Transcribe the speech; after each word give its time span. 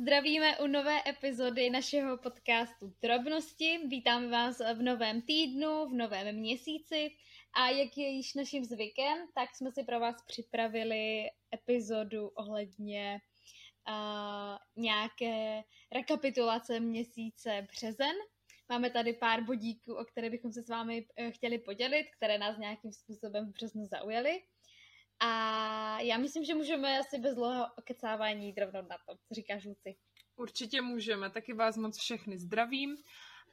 zdravíme 0.00 0.58
u 0.58 0.66
nové 0.66 1.00
epizody 1.08 1.70
našeho 1.70 2.16
podcastu 2.18 2.94
Drobnosti. 3.02 3.78
Vítáme 3.88 4.28
vás 4.28 4.58
v 4.74 4.82
novém 4.82 5.22
týdnu, 5.22 5.88
v 5.88 5.94
novém 5.94 6.36
měsíci 6.36 7.10
a 7.56 7.68
jak 7.68 7.98
je 7.98 8.08
již 8.08 8.34
naším 8.34 8.64
zvykem, 8.64 9.18
tak 9.34 9.56
jsme 9.56 9.72
si 9.72 9.84
pro 9.84 10.00
vás 10.00 10.16
připravili 10.26 11.24
epizodu 11.54 12.28
ohledně 12.28 13.20
uh, 13.88 14.56
nějaké 14.76 15.62
rekapitulace 15.92 16.80
měsíce 16.80 17.66
březen. 17.70 18.16
Máme 18.68 18.90
tady 18.90 19.12
pár 19.12 19.42
bodíků, 19.42 19.94
o 19.94 20.04
které 20.04 20.30
bychom 20.30 20.52
se 20.52 20.62
s 20.62 20.68
vámi 20.68 21.06
eh, 21.16 21.30
chtěli 21.30 21.58
podělit, 21.58 22.06
které 22.16 22.38
nás 22.38 22.58
nějakým 22.58 22.92
způsobem 22.92 23.46
v 23.46 23.52
březnu 23.52 23.86
zaujaly. 23.86 24.42
A 25.20 26.00
já 26.00 26.18
myslím, 26.18 26.44
že 26.44 26.54
můžeme 26.54 26.98
asi 26.98 27.18
bez 27.18 27.34
dlouhého 27.34 27.66
okecávání 27.78 28.46
jít 28.46 28.58
rovnou 28.58 28.82
na 28.82 28.96
to. 29.06 29.14
Co 29.28 29.34
říkáš, 29.34 29.64
Luci? 29.64 29.96
Určitě 30.36 30.80
můžeme. 30.80 31.30
Taky 31.30 31.52
vás 31.52 31.76
moc 31.76 31.98
všechny 31.98 32.38
zdravím 32.38 32.96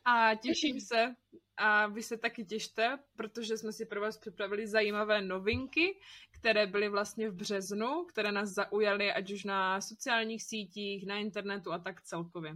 a 0.06 0.36
těším 0.36 0.82
se 0.82 1.16
a 1.58 1.88
vy 1.88 2.04
se 2.04 2.18
taky 2.18 2.46
těšte, 2.46 3.00
protože 3.16 3.58
jsme 3.58 3.74
si 3.74 3.86
pro 3.86 4.02
vás 4.02 4.18
připravili 4.18 4.68
zajímavé 4.68 5.22
novinky, 5.22 6.00
které 6.32 6.68
byly 6.68 6.90
vlastně 6.90 7.30
v 7.30 7.36
březnu, 7.36 8.04
které 8.04 8.32
nás 8.32 8.50
zaujaly 8.50 9.14
ať 9.14 9.32
už 9.32 9.44
na 9.44 9.82
sociálních 9.82 10.44
sítích, 10.44 11.06
na 11.08 11.18
internetu 11.18 11.72
a 11.72 11.80
tak 11.80 12.02
celkově. 12.02 12.56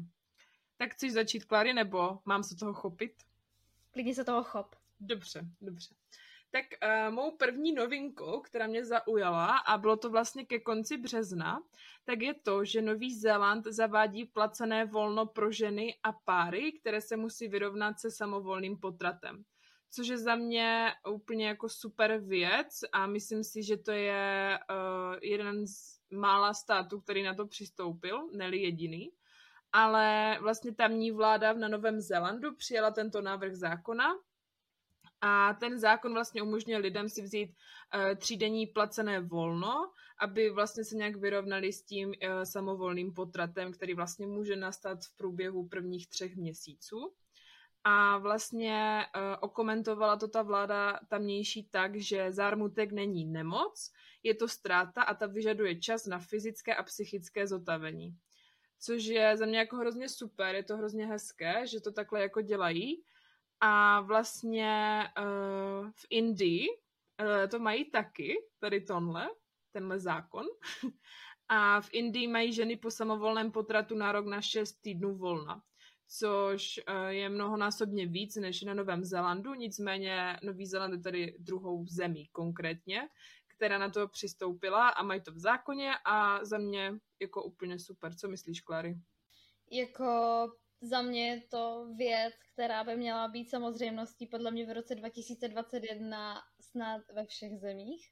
Tak 0.78 0.94
chceš 0.94 1.12
začít, 1.12 1.46
Klary, 1.46 1.74
nebo 1.74 2.20
mám 2.26 2.44
se 2.44 2.56
toho 2.56 2.74
chopit? 2.74 3.14
Klidně 3.92 4.16
se 4.16 4.24
toho 4.24 4.44
chop. 4.44 4.76
Dobře, 5.00 5.46
dobře. 5.62 5.96
Tak 6.52 6.66
uh, 6.84 7.14
mou 7.14 7.38
první 7.38 7.72
novinkou, 7.72 8.40
která 8.40 8.68
mě 8.68 8.86
zaujala, 8.86 9.58
a 9.58 9.78
bylo 9.78 9.98
to 9.98 10.10
vlastně 10.10 10.46
ke 10.46 10.60
konci 10.60 10.98
března, 10.98 11.60
tak 12.06 12.22
je 12.22 12.34
to, 12.34 12.66
že 12.66 12.82
Nový 12.82 13.20
Zéland 13.20 13.68
zavádí 13.68 14.26
placené 14.26 14.86
volno 14.86 15.26
pro 15.26 15.52
ženy 15.52 15.96
a 16.04 16.12
páry, 16.12 16.72
které 16.72 17.02
se 17.02 17.18
musí 17.18 17.48
vyrovnat 17.48 18.00
se 18.00 18.12
samovolným 18.12 18.78
potratem. 18.80 19.44
Což 19.92 20.08
je 20.08 20.18
za 20.18 20.36
mě 20.36 20.92
úplně 21.10 21.48
jako 21.48 21.70
super 21.70 22.20
věc 22.20 22.80
a 22.94 23.08
myslím 23.08 23.44
si, 23.44 23.64
že 23.64 23.78
to 23.78 23.92
je 23.92 24.60
uh, 24.70 25.20
jeden 25.22 25.68
z 25.68 26.00
mála 26.12 26.54
států, 26.54 27.02
který 27.02 27.24
na 27.24 27.34
to 27.34 27.48
přistoupil, 27.48 28.30
neli 28.32 28.58
jediný. 28.58 29.12
Ale 29.74 30.38
vlastně 30.42 30.76
tamní 30.76 31.12
vláda 31.12 31.54
na 31.54 31.68
Novém 31.68 32.02
Zélandu 32.02 32.56
přijala 32.56 32.92
tento 32.92 33.22
návrh 33.22 33.56
zákona 33.56 34.06
a 35.22 35.54
ten 35.54 35.80
zákon 35.80 36.14
vlastně 36.14 36.42
umožňuje 36.42 36.78
lidem 36.78 37.10
si 37.10 37.22
vzít 37.22 37.50
uh, 37.50 38.16
třídenní 38.16 38.68
placené 38.68 39.20
volno, 39.20 39.92
aby 40.20 40.50
vlastně 40.50 40.84
se 40.84 40.96
nějak 40.96 41.16
vyrovnali 41.16 41.74
s 41.74 41.84
tím 41.84 42.10
uh, 42.10 42.42
samovolným 42.44 43.14
potratem, 43.14 43.72
který 43.72 43.94
vlastně 43.94 44.28
může 44.28 44.56
nastat 44.56 45.04
v 45.04 45.18
průběhu 45.18 45.68
prvních 45.68 46.10
třech 46.10 46.36
měsíců. 46.36 47.14
A 47.84 48.18
vlastně 48.18 49.06
uh, 49.16 49.22
okomentovala 49.40 50.18
to 50.18 50.28
ta 50.28 50.42
vláda 50.42 51.00
tamnější 51.08 51.64
tak, 51.64 51.96
že 51.96 52.32
zármutek 52.32 52.92
není 52.92 53.26
nemoc, 53.26 53.92
je 54.24 54.36
to 54.36 54.48
ztráta 54.48 55.02
a 55.02 55.14
ta 55.14 55.28
vyžaduje 55.28 55.76
čas 55.76 56.06
na 56.06 56.20
fyzické 56.20 56.76
a 56.76 56.84
psychické 56.84 57.48
zotavení. 57.48 58.18
Což 58.80 59.04
je 59.04 59.38
za 59.38 59.46
mě 59.46 59.58
jako 59.58 59.78
hrozně 59.78 60.10
super, 60.10 60.56
je 60.56 60.64
to 60.64 60.78
hrozně 60.78 61.06
hezké, 61.06 61.68
že 61.68 61.82
to 61.82 61.92
takhle 61.92 62.22
jako 62.22 62.42
dělají 62.42 63.04
a 63.62 64.02
vlastně 64.02 65.04
uh, 65.18 65.90
v 65.92 66.06
Indii 66.10 66.68
uh, 66.70 67.50
to 67.50 67.60
mají 67.60 67.86
taky, 67.92 68.38
tady 68.60 68.82
tohle, 68.82 69.30
tenhle 69.72 70.00
zákon. 70.00 70.46
A 71.54 71.82
v 71.82 71.90
Indii 71.92 72.28
mají 72.28 72.54
ženy 72.54 72.78
po 72.78 72.92
samovolném 72.92 73.52
potratu 73.52 73.96
nárok 73.96 74.26
na 74.26 74.42
6 74.42 74.74
týdnů 74.74 75.18
volna, 75.18 75.64
což 76.08 76.80
uh, 76.90 77.08
je 77.08 77.30
mnohonásobně 77.30 78.08
víc 78.08 78.36
než 78.36 78.62
na 78.62 78.74
Novém 78.74 79.04
Zélandu, 79.04 79.54
nicméně 79.54 80.40
Nový 80.44 80.66
Zéland 80.66 80.94
je 80.94 81.00
tady 81.00 81.36
druhou 81.40 81.86
zemí 81.88 82.28
konkrétně, 82.28 83.10
která 83.48 83.78
na 83.78 83.90
to 83.90 84.08
přistoupila 84.08 84.90
a 84.90 85.04
mají 85.04 85.22
to 85.22 85.32
v 85.32 85.38
zákoně 85.38 85.94
a 86.06 86.46
za 86.46 86.58
mě 86.58 86.94
jako 87.20 87.44
úplně 87.44 87.80
super. 87.80 88.16
Co 88.16 88.28
myslíš, 88.28 88.62
Klary? 88.62 88.98
Jako 89.72 90.06
za 90.82 91.02
mě 91.02 91.30
je 91.30 91.42
to 91.42 91.88
věc, 91.96 92.34
která 92.54 92.84
by 92.84 92.98
měla 92.98 93.28
být 93.28 93.50
samozřejmostí 93.50 94.28
podle 94.28 94.52
mě 94.52 94.66
v 94.66 94.72
roce 94.72 94.96
2021 94.96 96.42
snad 96.62 97.02
ve 97.14 97.26
všech 97.26 97.58
zemích, 97.58 98.10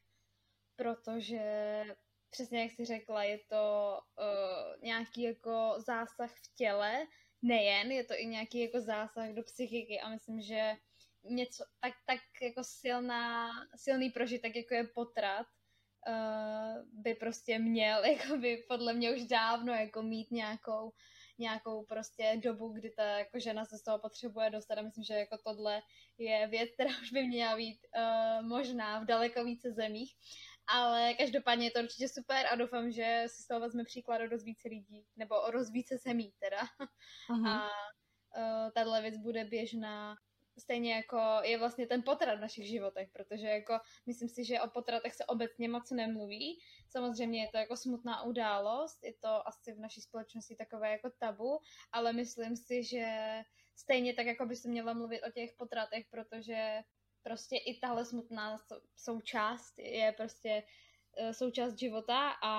protože 0.75 1.83
přesně 2.29 2.61
jak 2.61 2.71
jsi 2.71 2.85
řekla, 2.85 3.23
je 3.23 3.39
to 3.49 3.97
uh, 4.17 4.83
nějaký 4.83 5.21
jako 5.21 5.75
zásah 5.77 6.31
v 6.31 6.55
těle, 6.55 7.07
nejen, 7.41 7.91
je 7.91 8.03
to 8.03 8.13
i 8.17 8.25
nějaký 8.25 8.59
jako 8.59 8.81
zásah 8.81 9.29
do 9.29 9.43
psychiky 9.43 9.99
a 9.99 10.09
myslím, 10.09 10.41
že 10.41 10.73
něco 11.23 11.63
tak, 11.79 11.93
tak 12.05 12.19
jako 12.41 12.63
silná, 12.63 13.49
silný 13.75 14.09
prožitek, 14.09 14.55
jako 14.55 14.73
je 14.73 14.83
potrat, 14.83 15.47
uh, 16.07 17.01
by 17.03 17.15
prostě 17.15 17.59
měl, 17.59 18.05
jako 18.13 18.37
by 18.37 18.65
podle 18.67 18.93
mě 18.93 19.15
už 19.15 19.23
dávno 19.23 19.73
jako 19.73 20.01
mít 20.01 20.31
nějakou 20.31 20.91
nějakou 21.39 21.85
prostě 21.85 22.39
dobu, 22.43 22.69
kdy 22.69 22.89
ta 22.89 23.03
jako 23.03 23.39
žena 23.39 23.65
se 23.65 23.77
z 23.77 23.83
toho 23.83 23.99
potřebuje 23.99 24.49
dostat 24.49 24.77
a 24.77 24.81
myslím, 24.81 25.03
že 25.03 25.13
jako 25.13 25.37
tohle 25.37 25.81
je 26.17 26.47
věc, 26.47 26.69
která 26.73 26.89
už 27.01 27.11
by 27.11 27.23
měla 27.23 27.57
být 27.57 27.79
uh, 27.95 28.47
možná 28.47 28.99
v 28.99 29.05
daleko 29.05 29.43
více 29.43 29.71
zemích. 29.71 30.13
Ale 30.67 31.13
každopádně 31.13 31.65
je 31.65 31.71
to 31.71 31.79
určitě 31.79 32.07
super 32.07 32.45
a 32.51 32.55
doufám, 32.55 32.91
že 32.91 33.23
si 33.27 33.43
z 33.43 33.47
toho 33.47 33.59
vezme 33.59 33.83
příklad 33.83 34.21
o 34.21 34.27
dost 34.27 34.43
více 34.43 34.69
lidí, 34.69 35.05
nebo 35.15 35.41
o 35.41 35.51
dost 35.51 35.71
více 35.71 35.97
zemí 35.97 36.33
teda. 36.39 36.61
Uh-huh. 37.29 37.49
A 37.49 37.69
uh, 38.37 38.71
tahle 38.75 39.01
věc 39.01 39.17
bude 39.17 39.45
běžná 39.45 40.15
stejně 40.59 40.93
jako 40.93 41.21
je 41.43 41.57
vlastně 41.57 41.87
ten 41.87 42.03
potrat 42.03 42.37
v 42.37 42.41
našich 42.41 42.67
životech, 42.67 43.09
protože 43.13 43.47
jako 43.47 43.79
myslím 44.05 44.29
si, 44.29 44.45
že 44.45 44.61
o 44.61 44.67
potratech 44.67 45.13
se 45.13 45.25
obecně 45.25 45.69
moc 45.69 45.91
nemluví. 45.91 46.59
Samozřejmě 46.89 47.41
je 47.41 47.47
to 47.51 47.57
jako 47.57 47.77
smutná 47.77 48.23
událost, 48.23 49.03
je 49.03 49.13
to 49.13 49.47
asi 49.47 49.73
v 49.73 49.79
naší 49.79 50.01
společnosti 50.01 50.55
takové 50.55 50.91
jako 50.91 51.09
tabu, 51.19 51.59
ale 51.91 52.13
myslím 52.13 52.57
si, 52.57 52.83
že 52.83 53.05
stejně 53.75 54.13
tak 54.13 54.25
jako 54.25 54.45
by 54.45 54.55
se 54.55 54.69
měla 54.69 54.93
mluvit 54.93 55.21
o 55.23 55.31
těch 55.31 55.53
potratech, 55.57 56.05
protože 56.11 56.81
prostě 57.23 57.57
i 57.57 57.79
tahle 57.79 58.05
smutná 58.05 58.57
součást 58.95 59.79
je 59.79 60.11
prostě 60.11 60.63
e, 61.17 61.33
součást 61.33 61.79
života 61.79 62.31
a 62.43 62.53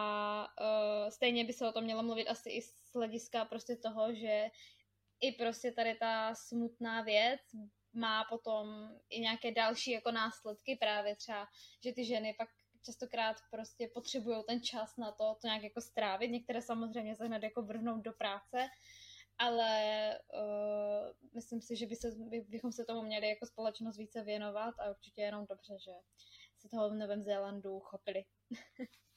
uh, 0.61 1.11
stejně 1.11 1.45
by 1.45 1.53
se 1.53 1.69
o 1.69 1.73
tom 1.73 1.85
mělo 1.85 2.03
mluvit 2.03 2.29
asi 2.29 2.51
i 2.51 2.63
z 2.63 2.95
hlediska 2.95 3.45
prostě 3.45 3.77
toho, 3.77 4.15
že 4.15 4.49
i 5.21 5.33
prostě 5.33 5.73
tady 5.73 5.95
ta 5.95 6.35
smutná 6.35 7.03
věc 7.03 7.41
má 7.93 8.25
potom 8.25 8.91
i 9.09 9.21
nějaké 9.21 9.53
další 9.53 9.91
jako 9.91 10.11
následky 10.11 10.77
právě 10.77 11.17
třeba, 11.17 11.47
že 11.85 11.93
ty 11.93 12.05
ženy 12.05 12.35
pak 12.39 12.49
častokrát 12.85 13.37
prostě 13.51 13.91
potřebují 13.95 14.37
ten 14.49 14.63
čas 14.63 14.97
na 14.97 15.13
to, 15.13 15.37
to 15.41 15.47
nějak 15.47 15.63
jako 15.63 15.81
strávit. 15.81 16.31
Některé 16.31 16.63
samozřejmě 16.63 17.17
se 17.17 17.27
hned 17.27 17.43
jako 17.43 17.63
vrhnout 17.63 18.03
do 18.03 18.13
práce, 18.13 18.69
ale 19.39 20.19
uh, 20.35 21.31
myslím 21.35 21.63
si, 21.63 21.77
že 21.77 21.87
by 21.87 21.97
se, 21.97 22.11
by, 22.11 22.41
bychom 22.41 22.73
se 22.73 22.85
tomu 22.85 23.03
měli 23.03 23.29
jako 23.29 23.47
společnost 23.47 23.97
více 23.97 24.23
věnovat 24.23 24.75
a 24.79 24.91
určitě 24.91 25.23
jenom 25.23 25.47
dobře, 25.47 25.79
že 25.79 25.93
se 26.59 26.69
toho 26.69 26.91
v 26.91 26.95
Novém 26.95 27.23
Zélandu 27.23 27.81
chopili. 27.81 28.25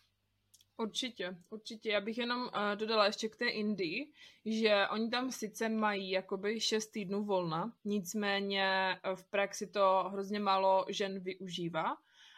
Určitě, 0.77 1.37
určitě. 1.49 1.89
Já 1.89 2.01
bych 2.01 2.17
jenom 2.17 2.41
uh, 2.41 2.49
dodala 2.75 3.05
ještě 3.05 3.29
k 3.29 3.35
té 3.35 3.47
Indii, 3.47 4.11
že 4.45 4.87
oni 4.91 5.09
tam 5.09 5.31
sice 5.31 5.69
mají 5.69 6.09
jakoby 6.09 6.59
6 6.59 6.87
týdnů 6.87 7.23
volna, 7.23 7.73
nicméně 7.85 8.99
uh, 9.05 9.15
v 9.15 9.25
praxi 9.25 9.67
to 9.67 10.09
hrozně 10.11 10.39
málo 10.39 10.85
žen 10.89 11.19
využívá. 11.19 11.97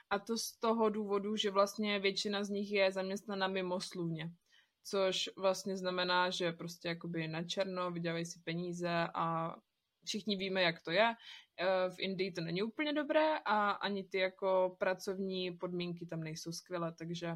A 0.10 0.20
to 0.20 0.38
z 0.38 0.52
toho 0.52 0.90
důvodu, 0.90 1.36
že 1.36 1.52
vlastně 1.52 2.00
většina 2.00 2.44
z 2.44 2.50
nich 2.50 2.72
je 2.72 2.92
zaměstnaná 2.92 3.48
mimo 3.48 3.82
sluvně. 3.82 4.32
Což 4.84 5.30
vlastně 5.38 5.78
znamená, 5.78 6.30
že 6.30 6.52
prostě 6.52 6.88
jakoby 6.88 7.28
na 7.28 7.44
černo 7.44 7.92
vydělají 7.92 8.26
si 8.26 8.40
peníze 8.40 9.08
a 9.14 9.56
všichni 10.06 10.36
víme, 10.36 10.62
jak 10.62 10.82
to 10.82 10.92
je. 10.92 11.08
Uh, 11.10 11.96
v 11.96 12.00
Indii 12.00 12.32
to 12.32 12.42
není 12.42 12.64
úplně 12.64 12.94
dobré 12.94 13.38
a 13.46 13.72
ani 13.72 14.04
ty 14.04 14.18
jako 14.18 14.76
pracovní 14.80 15.52
podmínky 15.52 16.06
tam 16.06 16.24
nejsou 16.24 16.52
skvělé, 16.52 16.92
takže 16.92 17.36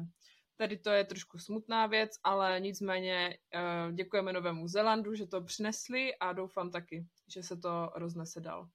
Tady 0.60 0.78
to 0.78 0.90
je 0.90 1.04
trošku 1.04 1.38
smutná 1.38 1.86
věc, 1.86 2.10
ale 2.24 2.60
nicméně 2.60 3.38
uh, 3.54 3.92
děkujeme 3.92 4.32
Novému 4.32 4.68
Zelandu, 4.68 5.14
že 5.14 5.26
to 5.26 5.40
přinesli 5.40 6.14
a 6.16 6.32
doufám 6.32 6.70
taky, 6.70 7.06
že 7.28 7.42
se 7.42 7.56
to 7.56 7.90
roznese 7.94 8.40
dál. 8.40 8.68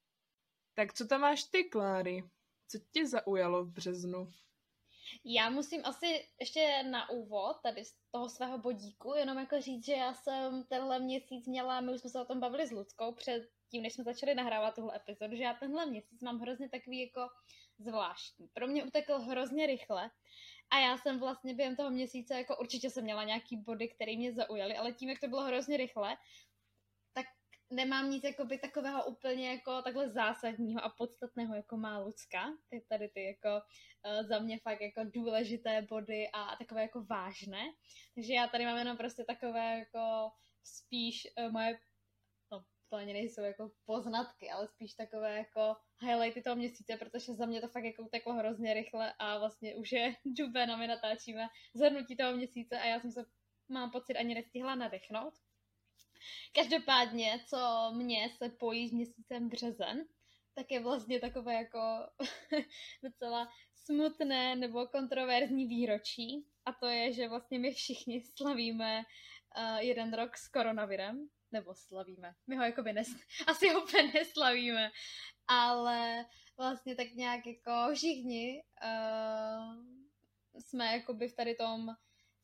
Tak 0.73 0.93
co 0.93 1.07
tam 1.07 1.21
máš 1.21 1.43
ty, 1.43 1.63
Kláry? 1.63 2.23
Co 2.67 2.77
tě 2.91 3.07
zaujalo 3.07 3.65
v 3.65 3.71
březnu? 3.71 4.31
Já 5.25 5.49
musím 5.49 5.81
asi 5.83 6.27
ještě 6.39 6.83
na 6.91 7.09
úvod 7.09 7.57
tady 7.63 7.85
z 7.85 7.93
toho 8.11 8.29
svého 8.29 8.57
bodíku 8.57 9.13
jenom 9.13 9.37
jako 9.37 9.61
říct, 9.61 9.85
že 9.85 9.93
já 9.93 10.13
jsem 10.13 10.63
tenhle 10.63 10.99
měsíc 10.99 11.47
měla, 11.47 11.81
my 11.81 11.93
už 11.93 12.01
jsme 12.01 12.09
se 12.09 12.21
o 12.21 12.25
tom 12.25 12.39
bavili 12.39 12.67
s 12.67 12.71
Ludskou 12.71 13.13
před 13.13 13.49
tím, 13.71 13.83
než 13.83 13.93
jsme 13.93 14.03
začali 14.03 14.35
nahrávat 14.35 14.75
tuhle 14.75 14.95
epizodu, 14.95 15.35
že 15.35 15.43
já 15.43 15.53
tenhle 15.53 15.85
měsíc 15.85 16.21
mám 16.21 16.39
hrozně 16.39 16.69
takový 16.69 17.01
jako 17.01 17.27
zvláštní. 17.79 18.47
Pro 18.47 18.67
mě 18.67 18.83
utekl 18.83 19.19
hrozně 19.19 19.67
rychle 19.67 20.11
A 20.69 20.79
já 20.79 20.97
jsem 20.97 21.19
vlastně 21.19 21.53
během 21.53 21.75
toho 21.75 21.89
měsíce, 21.89 22.33
jako 22.33 22.57
určitě 22.57 22.89
jsem 22.89 23.03
měla 23.03 23.23
nějaký 23.23 23.57
body, 23.57 23.87
které 23.87 24.17
mě 24.17 24.33
zaujaly, 24.33 24.77
ale 24.77 24.91
tím, 24.91 25.09
jak 25.09 25.19
to 25.19 25.27
bylo 25.27 25.41
hrozně 25.41 25.77
rychle, 25.77 26.17
tak 27.13 27.25
nemám 27.71 28.09
nic 28.09 28.23
jakoby 28.23 28.57
takového 28.57 29.05
úplně 29.05 29.51
jako 29.51 29.81
takhle 29.81 30.09
zásadního 30.09 30.83
a 30.83 30.89
podstatného, 30.89 31.55
jako 31.55 31.77
má 31.77 31.99
Lucka. 31.99 32.53
Ty 32.69 32.85
tady 32.89 33.09
ty 33.09 33.23
jako 33.23 33.49
uh, 33.49 34.27
za 34.27 34.39
mě 34.39 34.59
fakt 34.59 34.81
jako 34.81 35.01
důležité 35.03 35.81
body 35.81 36.29
a 36.33 36.55
takové 36.55 36.81
jako 36.81 37.03
vážné. 37.03 37.63
Takže 38.15 38.33
já 38.33 38.47
tady 38.47 38.65
mám 38.65 38.77
jenom 38.77 38.97
prostě 38.97 39.23
takové 39.23 39.79
jako 39.79 40.31
spíš 40.63 41.27
uh, 41.37 41.51
moje 41.51 41.79
to 42.89 42.95
ani 42.95 43.13
nejsou 43.13 43.41
jako 43.41 43.71
poznatky, 43.85 44.51
ale 44.51 44.67
spíš 44.67 44.93
takové 44.93 45.37
jako 45.37 45.75
highlighty 46.01 46.41
toho 46.41 46.55
měsíce, 46.55 46.97
protože 46.97 47.33
za 47.33 47.45
mě 47.45 47.61
to 47.61 47.67
fakt 47.67 47.83
jako 47.83 48.03
uteklo 48.03 48.33
hrozně 48.33 48.73
rychle 48.73 49.13
a 49.19 49.39
vlastně 49.39 49.75
už 49.75 49.91
je 49.91 50.15
duben 50.25 50.71
a 50.71 50.77
my 50.77 50.87
natáčíme 50.87 51.47
zhrnutí 51.73 52.17
toho 52.17 52.37
měsíce 52.37 52.79
a 52.79 52.85
já 52.85 52.99
jsem 52.99 53.11
se, 53.11 53.25
mám 53.69 53.91
pocit, 53.91 54.15
ani 54.17 54.35
nestihla 54.35 54.75
nadechnout. 54.75 55.33
Každopádně, 56.55 57.39
co 57.47 57.91
mě 57.95 58.29
se 58.37 58.49
pojí 58.49 58.87
s 58.87 58.91
měsícem 58.91 59.49
březen, 59.49 60.05
tak 60.55 60.71
je 60.71 60.79
vlastně 60.79 61.19
takové 61.19 61.53
jako 61.53 61.79
docela 63.03 63.49
smutné 63.75 64.55
nebo 64.55 64.87
kontroverzní 64.87 65.67
výročí. 65.67 66.45
A 66.65 66.73
to 66.73 66.85
je, 66.85 67.13
že 67.13 67.29
vlastně 67.29 67.59
my 67.59 67.73
všichni 67.73 68.21
slavíme 68.21 69.03
uh, 69.57 69.77
jeden 69.77 70.13
rok 70.13 70.37
s 70.37 70.47
koronavirem 70.47 71.29
nebo 71.55 71.75
slavíme. 71.75 72.35
My 72.47 72.55
ho 72.55 72.63
jakoby 72.63 72.93
nes, 72.93 73.07
asi 73.47 73.75
úplně 73.75 74.03
neslavíme, 74.13 74.91
ale 75.47 76.25
vlastně 76.57 76.95
tak 76.95 77.07
nějak 77.07 77.47
jako 77.47 77.95
všichni 77.95 78.63
uh, 78.83 79.75
jsme 80.59 80.85
jakoby 80.85 81.27
v 81.27 81.35
tady 81.35 81.55
tom, 81.55 81.87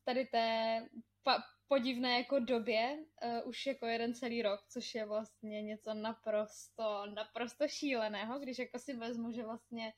tady 0.04 0.24
té 0.24 0.80
pa, 1.22 1.42
podivné 1.68 2.18
jako 2.18 2.38
době 2.38 2.98
uh, 2.98 3.48
už 3.48 3.66
jako 3.66 3.86
jeden 3.86 4.14
celý 4.14 4.42
rok, 4.42 4.60
což 4.68 4.94
je 4.94 5.06
vlastně 5.06 5.62
něco 5.62 5.94
naprosto, 5.94 7.06
naprosto 7.14 7.68
šíleného, 7.68 8.38
když 8.38 8.58
jako 8.58 8.78
si 8.78 8.96
vezmu, 8.96 9.32
že 9.32 9.44
vlastně 9.44 9.92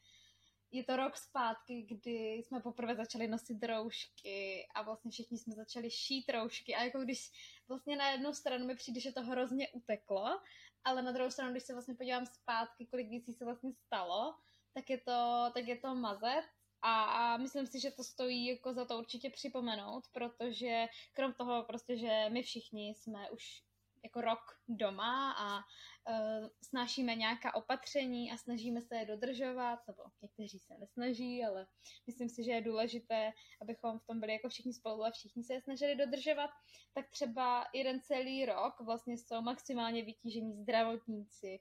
je 0.74 0.84
to 0.84 0.96
rok 0.96 1.16
zpátky, 1.16 1.82
kdy 1.82 2.34
jsme 2.34 2.60
poprvé 2.60 2.94
začali 2.94 3.28
nosit 3.28 3.64
roušky 3.64 4.66
a 4.74 4.82
vlastně 4.82 5.10
všichni 5.10 5.38
jsme 5.38 5.54
začali 5.54 5.90
šít 5.90 6.28
roušky. 6.28 6.74
A 6.74 6.84
jako 6.84 7.00
když 7.00 7.30
vlastně 7.68 7.96
na 7.96 8.10
jednu 8.10 8.32
stranu 8.32 8.66
mi 8.66 8.74
přijde, 8.74 9.00
že 9.00 9.12
to 9.12 9.22
hrozně 9.22 9.68
uteklo, 9.68 10.40
ale 10.84 11.02
na 11.02 11.12
druhou 11.12 11.30
stranu, 11.30 11.50
když 11.50 11.62
se 11.62 11.72
vlastně 11.72 11.94
podívám 11.94 12.26
zpátky, 12.26 12.86
kolik 12.86 13.08
věcí 13.08 13.32
se 13.32 13.44
vlastně 13.44 13.72
stalo, 13.72 14.34
tak 14.74 14.90
je 14.90 14.98
to, 14.98 15.50
tak 15.54 15.68
je 15.68 15.76
to 15.78 15.94
mazet 15.94 16.44
a, 16.82 17.02
a 17.02 17.36
myslím 17.36 17.66
si, 17.66 17.80
že 17.80 17.90
to 17.90 18.04
stojí 18.04 18.46
jako 18.46 18.74
za 18.74 18.84
to 18.84 18.98
určitě 18.98 19.30
připomenout, 19.30 20.04
protože 20.12 20.86
krom 21.12 21.32
toho 21.32 21.64
prostě, 21.64 21.96
že 21.96 22.26
my 22.28 22.42
všichni 22.42 22.94
jsme 22.94 23.30
už 23.30 23.62
jako 24.04 24.20
rok 24.20 24.40
doma 24.68 25.32
a 25.32 25.56
uh, 25.58 26.48
snášíme 26.62 27.14
nějaká 27.14 27.54
opatření 27.54 28.32
a 28.32 28.36
snažíme 28.36 28.80
se 28.80 28.96
je 28.96 29.06
dodržovat, 29.06 29.78
nebo 29.86 30.02
někteří 30.22 30.58
se 30.58 30.74
nesnaží, 30.78 31.44
ale 31.44 31.66
myslím 32.06 32.28
si, 32.28 32.44
že 32.44 32.50
je 32.50 32.60
důležité, 32.60 33.32
abychom 33.62 33.98
v 33.98 34.06
tom 34.06 34.20
byli 34.20 34.32
jako 34.32 34.48
všichni 34.48 34.72
spolu 34.74 35.04
a 35.04 35.10
všichni 35.10 35.44
se 35.44 35.54
je 35.54 35.60
snažili 35.60 35.96
dodržovat, 35.96 36.50
tak 36.94 37.10
třeba 37.10 37.66
jeden 37.74 38.00
celý 38.00 38.46
rok 38.46 38.80
vlastně 38.80 39.14
jsou 39.14 39.42
maximálně 39.42 40.04
vytížení 40.04 40.56
zdravotníci, 40.56 41.60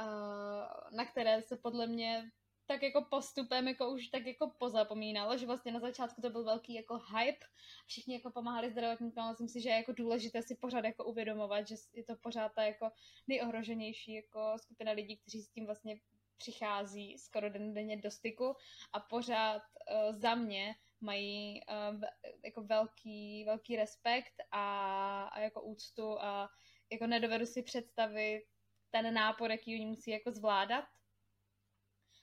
uh, 0.00 0.96
na 0.96 1.04
které 1.04 1.42
se 1.42 1.56
podle 1.56 1.86
mě 1.86 2.30
tak 2.68 2.82
jako 2.82 3.04
postupem 3.10 3.68
jako 3.68 3.90
už 3.90 4.08
tak 4.08 4.26
jako 4.26 4.50
pozapomínalo, 4.58 5.38
že 5.38 5.46
vlastně 5.46 5.72
na 5.72 5.80
začátku 5.80 6.20
to 6.20 6.30
byl 6.30 6.44
velký 6.44 6.74
jako 6.74 6.98
hype, 6.98 7.46
všichni 7.86 8.14
jako 8.14 8.30
pomáhali 8.30 8.70
zdravotníkům, 8.70 9.22
ale 9.22 9.32
myslím 9.32 9.48
si, 9.48 9.60
že 9.60 9.68
je 9.68 9.76
jako 9.76 9.92
důležité 9.92 10.42
si 10.42 10.54
pořád 10.54 10.84
jako 10.84 11.04
uvědomovat, 11.04 11.68
že 11.68 11.74
je 11.92 12.04
to 12.04 12.16
pořád 12.16 12.52
ta 12.54 12.62
jako 12.62 12.90
nejohroženější 13.28 14.14
jako 14.14 14.54
skupina 14.56 14.92
lidí, 14.92 15.16
kteří 15.16 15.42
s 15.42 15.50
tím 15.50 15.66
vlastně 15.66 16.00
přichází 16.36 17.18
skoro 17.18 17.50
den 17.50 17.74
denně 17.74 17.96
do 17.96 18.10
styku 18.10 18.54
a 18.92 19.00
pořád 19.00 19.62
uh, 19.62 20.16
za 20.18 20.34
mě 20.34 20.74
mají 21.00 21.60
uh, 21.68 22.00
jako 22.44 22.62
velký, 22.62 23.44
velký 23.44 23.76
respekt 23.76 24.34
a, 24.50 25.24
a 25.24 25.40
jako 25.40 25.62
úctu 25.62 26.20
a 26.20 26.48
jako 26.92 27.06
nedovedu 27.06 27.46
si 27.46 27.62
představit 27.62 28.44
ten 28.90 29.14
nápor, 29.14 29.50
jaký 29.50 29.74
oni 29.74 29.86
musí 29.86 30.10
jako 30.10 30.32
zvládat 30.32 30.84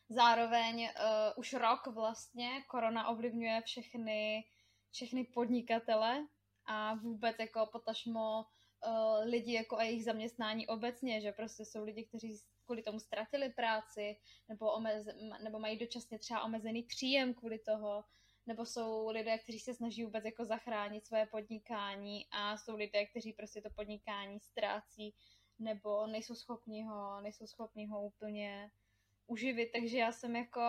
Zároveň 0.10 0.81
uh, 0.81 0.90
už 1.36 1.54
rok 1.54 1.88
vlastně 1.88 2.62
korona 2.68 3.07
ovlivňuje 3.07 3.62
všechny, 3.62 4.44
všechny 4.92 5.24
podnikatele 5.24 6.28
a 6.66 6.94
vůbec 6.94 7.36
jako 7.40 7.66
potažmo 7.72 8.46
uh, 8.88 9.24
lidi 9.24 9.54
jako 9.54 9.78
a 9.78 9.84
jejich 9.84 10.04
zaměstnání 10.04 10.68
obecně, 10.68 11.22
že 11.22 11.31
prostě 11.31 11.66
jsou 11.66 11.84
lidi, 11.84 12.06
kteří 12.06 12.40
kvůli 12.66 12.84
tomu 12.84 13.00
ztratili 13.00 13.50
práci 13.50 14.18
nebo, 14.50 14.74
omez, 14.74 15.07
nebo 15.44 15.60
mají 15.60 15.80
dočasně 15.80 16.19
třeba 16.19 16.44
omezený 16.44 16.84
příjem 16.84 17.34
kvůli 17.34 17.60
toho, 17.60 18.04
nebo 18.46 18.66
jsou 18.66 19.10
lidé, 19.10 19.38
kteří 19.38 19.60
se 19.60 19.74
snaží 19.74 20.04
vůbec 20.04 20.25
jako 20.25 20.46
zachránit 20.46 21.06
svoje 21.06 21.25
podnikání 21.25 22.25
a 22.31 22.57
jsou 22.57 22.75
lidé, 22.75 23.06
kteří 23.06 23.34
prostě 23.34 23.62
to 23.62 23.69
podnikání 23.69 24.40
ztrácí 24.40 25.16
nebo 25.60 26.07
nejsou 26.07 26.36
schopni 26.36 26.84
ho, 26.84 27.22
nejsou 27.22 27.48
schopni 27.48 27.88
ho 27.88 28.06
úplně 28.06 28.72
uživit, 29.27 29.72
takže 29.72 29.98
já 29.98 30.12
jsem 30.12 30.36
jako 30.36 30.62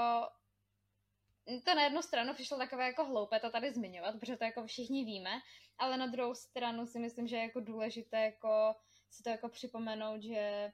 to 1.65 1.75
na 1.75 1.83
jednu 1.83 2.03
stranu 2.03 2.35
přišlo 2.35 2.59
takové 2.59 2.87
jako 2.87 3.05
hloupé 3.05 3.41
to 3.41 3.51
tady 3.51 3.73
zmiňovat, 3.73 4.21
protože 4.21 4.37
to 4.37 4.45
jako 4.45 4.67
všichni 4.67 5.05
víme, 5.05 5.31
ale 5.79 5.97
na 5.97 6.07
druhou 6.07 6.35
stranu 6.35 6.87
si 6.87 6.99
myslím, 6.99 7.27
že 7.27 7.37
je 7.37 7.43
jako 7.43 7.61
důležité 7.61 8.25
jako 8.25 8.75
si 9.11 9.23
to 9.23 9.31
jako 9.31 9.49
připomenout, 9.49 10.23
že 10.23 10.73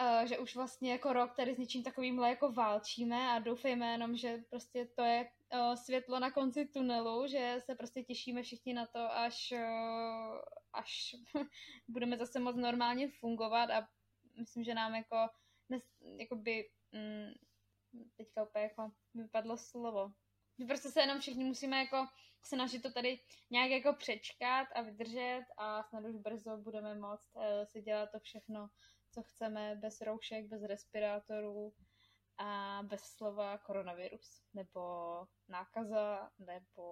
Uh, 0.00 0.28
že 0.28 0.38
už 0.38 0.56
vlastně 0.56 0.92
jako 0.92 1.12
rok 1.12 1.36
tady 1.36 1.54
s 1.54 1.58
něčím 1.58 1.82
takovýmhle 1.82 2.28
jako 2.28 2.52
válčíme 2.52 3.30
a 3.30 3.38
doufejme 3.38 3.92
jenom, 3.92 4.16
že 4.16 4.38
prostě 4.50 4.88
to 4.96 5.02
je 5.02 5.30
uh, 5.54 5.74
světlo 5.74 6.18
na 6.18 6.30
konci 6.30 6.66
tunelu, 6.66 7.26
že 7.26 7.56
se 7.58 7.74
prostě 7.74 8.02
těšíme 8.02 8.42
všichni 8.42 8.74
na 8.74 8.86
to, 8.86 8.98
až, 8.98 9.52
uh, 9.52 10.38
až 10.72 11.16
budeme 11.88 12.16
zase 12.16 12.40
moc 12.40 12.56
normálně 12.56 13.08
fungovat 13.08 13.70
a 13.70 13.88
myslím, 14.38 14.64
že 14.64 14.74
nám 14.74 14.94
jako, 14.94 15.16
nes, 15.68 15.82
jakoby 16.18 16.70
mm, 16.94 17.32
teďka 18.16 18.42
úplně 18.42 18.64
jako 18.64 18.92
vypadlo 19.14 19.56
slovo. 19.56 20.12
Prostě 20.68 20.88
se 20.88 21.00
jenom 21.00 21.20
všichni 21.20 21.44
musíme 21.44 21.78
jako 21.78 22.06
snažit 22.42 22.82
to 22.82 22.92
tady 22.92 23.20
nějak 23.50 23.70
jako 23.70 23.92
přečkat 23.92 24.68
a 24.74 24.82
vydržet 24.82 25.44
a 25.58 25.82
snad 25.82 26.04
už 26.04 26.16
brzo 26.16 26.56
budeme 26.56 26.94
moct 26.94 27.36
uh, 27.36 27.42
si 27.64 27.82
dělat 27.82 28.10
to 28.12 28.20
všechno, 28.20 28.68
co 29.10 29.22
chceme, 29.22 29.76
bez 29.76 30.00
roušek, 30.00 30.46
bez 30.46 30.62
respirátorů 30.62 31.74
a 32.38 32.80
bez 32.82 33.00
slova 33.00 33.58
koronavirus, 33.58 34.42
nebo 34.54 34.80
nákaza, 35.48 36.30
nebo 36.38 36.82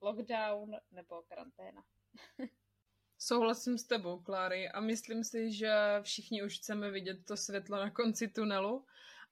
lockdown, 0.00 0.70
nebo 0.90 1.22
karanténa. 1.22 1.82
Souhlasím 3.18 3.78
s 3.78 3.84
tebou, 3.84 4.22
Kláry, 4.22 4.68
a 4.68 4.80
myslím 4.80 5.24
si, 5.24 5.52
že 5.52 5.72
všichni 6.02 6.42
už 6.42 6.58
chceme 6.58 6.90
vidět 6.90 7.24
to 7.26 7.36
světlo 7.36 7.76
na 7.76 7.90
konci 7.90 8.28
tunelu 8.28 8.86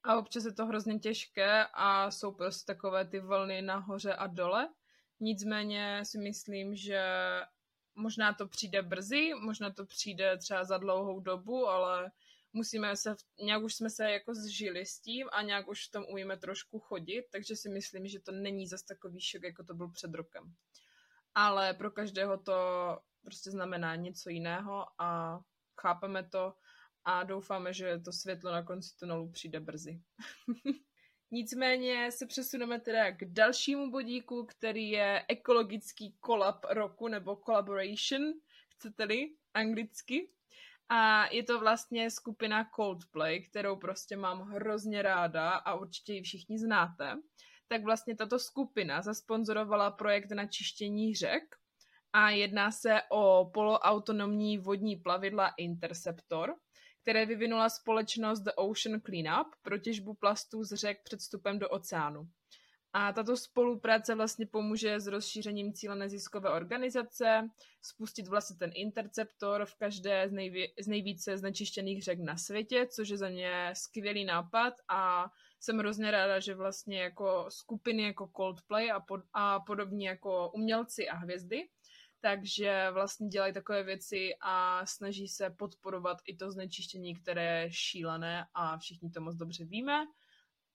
a 0.05 0.19
občas 0.19 0.45
je 0.45 0.53
to 0.53 0.67
hrozně 0.67 0.99
těžké 0.99 1.67
a 1.75 2.11
jsou 2.11 2.33
prostě 2.33 2.73
takové 2.73 3.05
ty 3.05 3.21
vlny 3.21 3.63
nahoře 3.63 4.15
a 4.15 4.27
dole. 4.27 4.69
Nicméně 5.21 6.05
si 6.05 6.19
myslím, 6.19 6.75
že 6.75 7.03
možná 7.95 8.33
to 8.33 8.49
přijde 8.49 8.83
brzy, 8.83 9.31
možná 9.41 9.71
to 9.71 9.87
přijde 9.87 10.39
třeba 10.39 10.65
za 10.65 10.79
dlouhou 10.79 11.21
dobu, 11.21 11.69
ale 11.69 12.11
musíme 12.53 12.97
se, 12.97 13.17
nějak 13.43 13.63
už 13.63 13.75
jsme 13.75 13.91
se 13.91 14.11
jako 14.11 14.35
zžili 14.35 14.87
s 14.87 15.01
tím 15.01 15.29
a 15.33 15.43
nějak 15.43 15.69
už 15.69 15.89
v 15.89 15.91
tom 15.91 16.05
umíme 16.09 16.37
trošku 16.37 16.79
chodit, 16.79 17.25
takže 17.31 17.57
si 17.57 17.69
myslím, 17.69 18.07
že 18.07 18.21
to 18.21 18.33
není 18.33 18.67
zas 18.67 18.83
takový 18.83 19.21
šok, 19.21 19.43
jako 19.43 19.65
to 19.65 19.75
byl 19.75 19.89
před 19.89 20.15
rokem. 20.15 20.55
Ale 21.35 21.75
pro 21.75 21.91
každého 21.91 22.39
to 22.39 22.55
prostě 23.23 23.51
znamená 23.51 23.97
něco 23.97 24.31
jiného 24.31 24.87
a 24.99 25.41
chápeme 25.81 26.29
to 26.29 26.55
a 27.09 27.23
doufáme, 27.23 27.73
že 27.73 27.99
to 27.99 28.13
světlo 28.13 28.53
na 28.53 28.63
konci 28.63 28.97
tunelu 28.97 29.31
přijde 29.31 29.61
brzy. 29.61 30.01
Nicméně 31.31 32.13
se 32.13 32.27
přesuneme 32.27 32.81
teda 32.81 33.11
k 33.13 33.25
dalšímu 33.25 33.91
bodíku, 33.91 34.47
který 34.47 34.91
je 34.91 35.25
ekologický 35.29 36.17
kolab 36.21 36.67
roku 36.71 37.09
nebo 37.09 37.37
collaboration, 37.37 38.33
chcete-li 38.75 39.35
anglicky. 39.55 40.31
A 40.89 41.27
je 41.27 41.43
to 41.43 41.61
vlastně 41.61 42.11
skupina 42.11 42.71
Coldplay, 42.77 43.43
kterou 43.43 43.77
prostě 43.77 44.17
mám 44.17 44.41
hrozně 44.41 45.03
ráda 45.03 45.51
a 45.51 45.75
určitě 45.75 46.13
ji 46.13 46.23
všichni 46.23 46.59
znáte. 46.59 47.17
Tak 47.69 47.85
vlastně 47.85 48.17
tato 48.17 48.39
skupina 48.39 49.03
zasponzorovala 49.03 49.91
projekt 49.91 50.31
na 50.31 50.47
čištění 50.47 51.15
řek 51.15 51.57
a 52.13 52.31
jedná 52.31 52.71
se 52.71 53.01
o 53.11 53.51
poloautonomní 53.55 54.59
vodní 54.59 54.97
plavidla 54.97 55.53
Interceptor, 55.57 56.55
které 57.09 57.27
vyvinula 57.27 57.69
společnost 57.69 58.41
The 58.41 58.51
Ocean 58.57 59.01
Cleanup 59.01 59.47
pro 59.63 59.79
těžbu 59.79 60.15
plastů 60.15 60.65
z 60.65 60.75
řek 60.75 61.03
před 61.05 61.21
vstupem 61.21 61.59
do 61.59 61.69
oceánu. 61.69 62.29
A 62.93 63.13
tato 63.13 63.37
spolupráce 63.37 64.15
vlastně 64.15 64.47
pomůže 64.47 65.01
s 65.01 65.07
rozšířením 65.07 65.73
cíle 65.73 65.97
neziskové 65.97 66.51
organizace, 66.51 67.49
spustit 67.83 68.29
vlastně 68.29 68.57
ten 68.57 68.71
interceptor 68.75 69.67
v 69.67 69.75
každé 69.75 70.29
z, 70.29 70.33
nejvě- 70.33 70.69
z 70.81 70.89
nejvíce 70.89 71.39
znečištěných 71.39 72.03
řek 72.03 72.19
na 72.21 72.37
světě, 72.37 72.87
což 72.87 73.09
je 73.09 73.17
za 73.17 73.29
mě 73.29 73.71
skvělý 73.77 74.25
nápad 74.25 74.75
a 74.89 75.31
jsem 75.61 75.79
hrozně 75.79 76.11
ráda, 76.11 76.41
že 76.41 76.55
vlastně 76.55 77.01
jako 77.03 77.47
skupiny 77.49 78.03
jako 78.03 78.31
Coldplay 78.37 78.91
a, 78.91 79.01
pod- 79.01 79.29
a 79.33 79.61
podobní 79.61 80.05
jako 80.05 80.51
umělci 80.55 81.09
a 81.09 81.17
hvězdy, 81.17 81.69
takže 82.21 82.87
vlastně 82.93 83.29
dělají 83.29 83.53
takové 83.53 83.83
věci 83.83 84.31
a 84.41 84.87
snaží 84.87 85.29
se 85.29 85.51
podporovat 85.51 86.19
i 86.27 86.37
to 86.37 86.51
znečištění, 86.51 87.15
které 87.15 87.63
je 87.63 87.73
šílené 87.73 88.47
a 88.55 88.79
všichni 88.79 89.11
to 89.11 89.21
moc 89.21 89.37
dobře 89.37 89.65
víme 89.65 90.07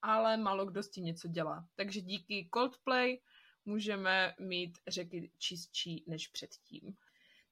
ale 0.04 0.38
málo 0.38 0.66
kdo 0.66 0.84
s 0.84 0.90
tím 0.90 1.06
něco 1.06 1.28
dělá. 1.28 1.68
Takže 1.76 2.02
díky 2.02 2.50
Coldplay 2.54 3.20
můžeme 3.66 4.34
mít 4.40 4.78
řeky 4.88 5.32
čistší 5.38 6.04
než 6.08 6.28
předtím. 6.28 6.96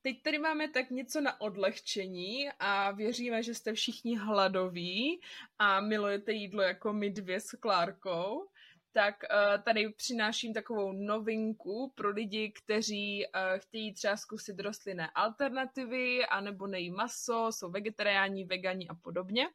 Teď 0.01 0.24
tady 0.24 0.39
máme 0.39 0.67
tak 0.67 0.89
něco 0.89 1.21
na 1.21 1.41
odlehčení 1.41 2.50
a 2.60 2.91
věříme, 2.91 3.43
že 3.43 3.55
jste 3.55 3.74
všichni 3.74 4.17
hladoví 4.17 5.21
a 5.60 5.81
milujete 5.81 6.31
jídlo 6.31 6.62
jako 6.62 6.93
my 6.93 7.10
dvě 7.10 7.39
s 7.39 7.57
Klárkou. 7.57 8.50
Tak 8.93 9.15
uh, 9.24 9.63
tady 9.63 9.89
přináším 9.89 10.53
takovou 10.53 10.91
novinku 10.91 11.93
pro 11.95 12.10
lidi, 12.10 12.51
kteří 12.51 13.25
uh, 13.25 13.60
chtějí 13.60 13.93
třeba 13.93 14.17
zkusit 14.17 14.60
rostlinné 14.60 15.10
alternativy, 15.15 16.25
anebo 16.25 16.67
nejí 16.67 16.91
maso, 16.91 17.48
jsou 17.51 17.71
vegetariáni, 17.71 18.45
vegani 18.45 18.88
a 18.88 18.95
podobně. 18.95 19.48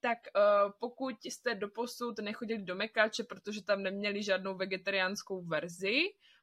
Tak 0.00 0.18
uh, 0.36 0.72
pokud 0.80 1.24
jste 1.24 1.54
doposud 1.54 2.18
nechodili 2.18 2.62
do 2.62 2.74
Mekáče, 2.74 3.24
protože 3.24 3.64
tam 3.64 3.82
neměli 3.82 4.22
žádnou 4.22 4.54
vegetariánskou 4.54 5.42
verzi 5.42 6.00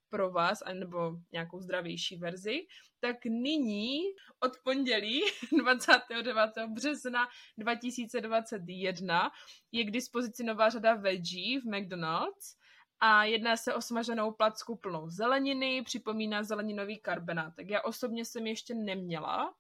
pro 0.10 0.32
vás, 0.32 0.62
anebo 0.62 1.16
nějakou 1.32 1.60
zdravější 1.60 2.18
verzi, 2.18 2.60
tak 3.00 3.26
nyní 3.26 4.02
od 4.40 4.52
pondělí 4.64 5.22
29. 5.58 6.52
března 6.68 7.28
2021 7.58 9.32
je 9.72 9.84
k 9.84 9.92
dispozici 9.92 10.44
nová 10.44 10.70
řada 10.70 10.94
veggie 10.94 11.62
v 11.62 11.66
McDonald's 11.66 12.60
a 13.00 13.24
jedná 13.24 13.58
se 13.58 13.74
o 13.74 13.82
smaženou 13.82 14.32
placku 14.32 14.76
plnou 14.76 15.10
zeleniny, 15.10 15.82
připomíná 15.82 16.44
zeleninový 16.44 17.00
karbenátek. 17.00 17.70
Já 17.70 17.82
osobně 17.82 18.26
jsem 18.26 18.48
ještě 18.48 18.76
neměla, 18.76 19.54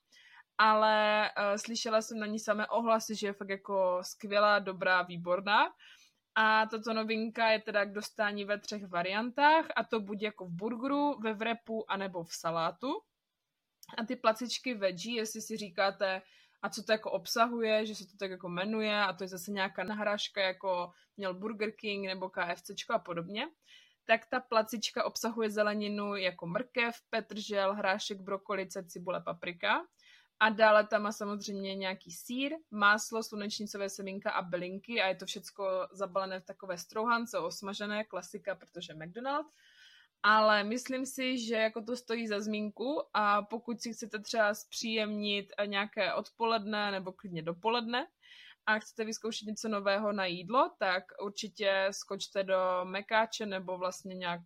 ale 0.58 1.29
uh, 1.38 1.58
slyšela 1.58 2.01
jsem 2.01 2.19
na 2.19 2.25
ní 2.25 2.39
samé 2.39 2.67
ohlasy, 2.67 3.15
že 3.15 3.27
je 3.27 3.34
fakt 3.34 3.50
jako 3.50 4.00
skvělá, 4.01 4.60
dobrá, 4.60 5.01
výborná. 5.01 5.69
A 6.36 6.65
tato 6.65 6.93
novinka 6.93 7.48
je 7.48 7.60
teda 7.60 7.86
k 7.86 7.93
dostání 7.93 8.46
ve 8.46 8.60
třech 8.60 8.88
variantách 8.88 9.65
a 9.75 9.84
to 9.84 10.00
buď 10.00 10.22
jako 10.22 10.46
v 10.46 10.51
burgeru, 10.51 11.19
ve 11.19 11.34
wrapu 11.34 11.91
anebo 11.91 12.24
v 12.24 12.34
salátu. 12.34 12.88
A 13.98 14.05
ty 14.05 14.15
placičky 14.15 14.74
veggie, 14.74 15.22
jestli 15.22 15.41
si 15.41 15.58
říkáte, 15.58 16.22
a 16.62 16.69
co 16.69 16.84
to 16.84 16.91
jako 16.91 17.12
obsahuje, 17.12 17.86
že 17.86 17.96
se 17.96 18.08
to 18.08 18.17
tak 18.17 18.31
jako 18.31 18.50
jmenuje 18.50 18.96
a 19.03 19.13
to 19.13 19.24
je 19.24 19.27
zase 19.27 19.51
nějaká 19.51 19.84
nahrážka, 19.84 20.41
jako 20.41 20.91
měl 21.17 21.34
Burger 21.34 21.72
King 21.72 22.08
nebo 22.08 22.29
KFC 22.29 22.72
a 22.89 23.00
podobně, 23.00 23.48
tak 24.05 24.25
ta 24.25 24.39
placička 24.39 25.03
obsahuje 25.03 25.50
zeleninu 25.50 26.15
jako 26.15 26.48
mrkev, 26.48 26.96
petržel, 27.10 27.74
hrášek, 27.74 28.22
brokolice, 28.22 28.84
cibule, 28.84 29.22
paprika 29.22 29.86
a 30.39 30.50
dále 30.50 30.88
tam 30.88 31.01
má 31.01 31.12
samozřejmě 31.12 31.75
nějaký 31.75 32.12
sír, 32.12 32.51
máslo, 32.72 33.24
slunečnicové 33.24 33.89
semínka 33.89 34.31
a 34.31 34.41
bylinky 34.41 35.01
a 35.01 35.08
je 35.08 35.15
to 35.15 35.25
všecko 35.25 35.88
zabalené 35.91 36.39
v 36.39 36.46
takové 36.46 36.77
strouhance 36.77 37.39
osmažené, 37.39 38.03
klasika, 38.03 38.55
protože 38.55 38.93
McDonald's. 38.93 39.51
Ale 40.23 40.63
myslím 40.63 41.05
si, 41.05 41.38
že 41.38 41.55
jako 41.55 41.81
to 41.81 41.95
stojí 41.95 42.27
za 42.27 42.39
zmínku 42.39 43.01
a 43.13 43.41
pokud 43.41 43.81
si 43.81 43.93
chcete 43.93 44.19
třeba 44.19 44.53
zpříjemnit 44.53 45.53
nějaké 45.65 46.13
odpoledne 46.13 46.91
nebo 46.91 47.11
klidně 47.11 47.41
dopoledne 47.41 48.07
a 48.65 48.79
chcete 48.79 49.05
vyzkoušet 49.05 49.45
něco 49.45 49.69
nového 49.69 50.11
na 50.11 50.25
jídlo, 50.25 50.71
tak 50.77 51.03
určitě 51.21 51.88
skočte 51.91 52.43
do 52.43 52.57
Mekáče 52.83 53.45
nebo 53.45 53.77
vlastně 53.77 54.15
nějak 54.15 54.41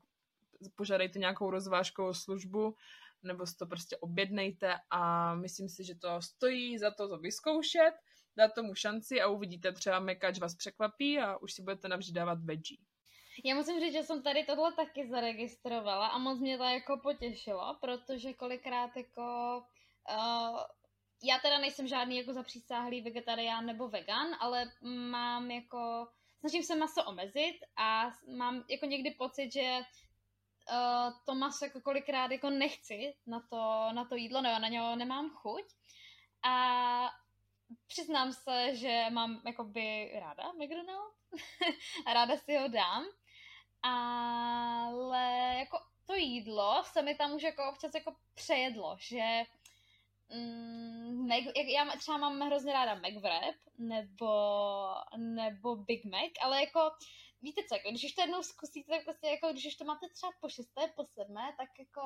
požádejte 0.75 1.19
nějakou 1.19 1.49
rozvážkovou 1.49 2.13
službu 2.13 2.75
nebo 3.23 3.45
si 3.45 3.57
to 3.57 3.65
prostě 3.65 3.97
objednejte 3.97 4.75
a 4.89 5.35
myslím 5.35 5.69
si, 5.69 5.83
že 5.83 5.95
to 5.95 6.21
stojí 6.21 6.77
za 6.77 6.91
to 6.91 7.09
to 7.09 7.17
vyzkoušet, 7.17 7.93
dát 8.37 8.53
tomu 8.53 8.75
šanci 8.75 9.21
a 9.21 9.27
uvidíte 9.27 9.71
třeba 9.71 9.99
mekač 9.99 10.39
vás 10.39 10.55
překvapí 10.55 11.19
a 11.19 11.37
už 11.37 11.53
si 11.53 11.61
budete 11.61 11.87
navždy 11.87 12.13
dávat 12.13 12.43
veggie. 12.43 12.77
Já 13.43 13.55
musím 13.55 13.79
říct, 13.79 13.93
že 13.93 14.03
jsem 14.03 14.23
tady 14.23 14.43
tohle 14.43 14.73
taky 14.73 15.07
zaregistrovala 15.07 16.07
a 16.07 16.17
moc 16.17 16.39
mě 16.39 16.57
to 16.57 16.63
jako 16.63 16.97
potěšilo, 16.97 17.77
protože 17.81 18.33
kolikrát 18.33 18.97
jako 18.97 19.57
uh, 20.09 20.59
já 21.23 21.39
teda 21.39 21.57
nejsem 21.57 21.87
žádný 21.87 22.17
jako 22.17 22.33
zapřísáhlý 22.33 23.01
vegetarián 23.01 23.65
nebo 23.65 23.87
vegan, 23.87 24.27
ale 24.39 24.71
mám 25.09 25.51
jako 25.51 26.07
snažím 26.39 26.63
se 26.63 26.75
maso 26.75 27.03
omezit 27.03 27.59
a 27.77 28.11
mám 28.37 28.63
jako 28.69 28.85
někdy 28.85 29.11
pocit, 29.11 29.53
že 29.53 29.79
uh, 29.81 31.13
to 31.25 31.35
maso 31.35 31.65
jako 31.65 31.81
kolikrát 31.81 32.31
jako 32.31 32.49
nechci 32.49 33.13
na 33.27 33.39
to, 33.39 33.89
na 33.93 34.05
to 34.05 34.15
jídlo, 34.15 34.41
nebo 34.41 34.59
na 34.59 34.67
něho 34.67 34.95
nemám 34.95 35.29
chuť. 35.29 35.63
A 36.43 37.09
přiznám 37.87 38.33
se, 38.33 38.75
že 38.75 39.05
mám 39.09 39.41
jakoby 39.45 40.11
ráda 40.19 40.51
McDonald's 40.51 41.17
a 42.05 42.13
ráda 42.13 42.37
si 42.37 42.57
ho 42.57 42.67
dám, 42.67 43.05
ale 43.83 45.55
jako 45.59 45.77
to 46.05 46.13
jídlo 46.15 46.83
se 46.83 47.01
mi 47.01 47.15
tam 47.15 47.33
už 47.33 47.43
jako 47.43 47.69
občas 47.69 47.93
jako 47.93 48.15
přejedlo, 48.35 48.95
že 48.99 49.43
mm, 50.29 51.27
Mac, 51.27 51.43
já 51.67 51.85
třeba 51.97 52.17
mám 52.17 52.39
hrozně 52.39 52.73
ráda 52.73 52.95
McWrap 52.95 53.55
nebo, 53.77 54.31
nebo 55.17 55.75
Big 55.75 56.05
Mac, 56.05 56.31
ale 56.41 56.61
jako 56.61 56.91
víte 57.41 57.61
co, 57.69 57.75
jako, 57.75 57.89
když 57.89 58.03
už 58.03 58.11
to 58.11 58.21
jednou 58.21 58.43
zkusíte, 58.43 58.91
tak 58.91 59.03
prostě 59.03 59.27
jako, 59.27 59.47
když 59.51 59.65
už 59.65 59.75
to 59.75 59.85
máte 59.85 60.09
třeba 60.09 60.31
po 60.41 60.49
šesté, 60.49 60.87
po 60.95 61.05
sedmé, 61.05 61.53
tak 61.57 61.69
jako 61.79 62.01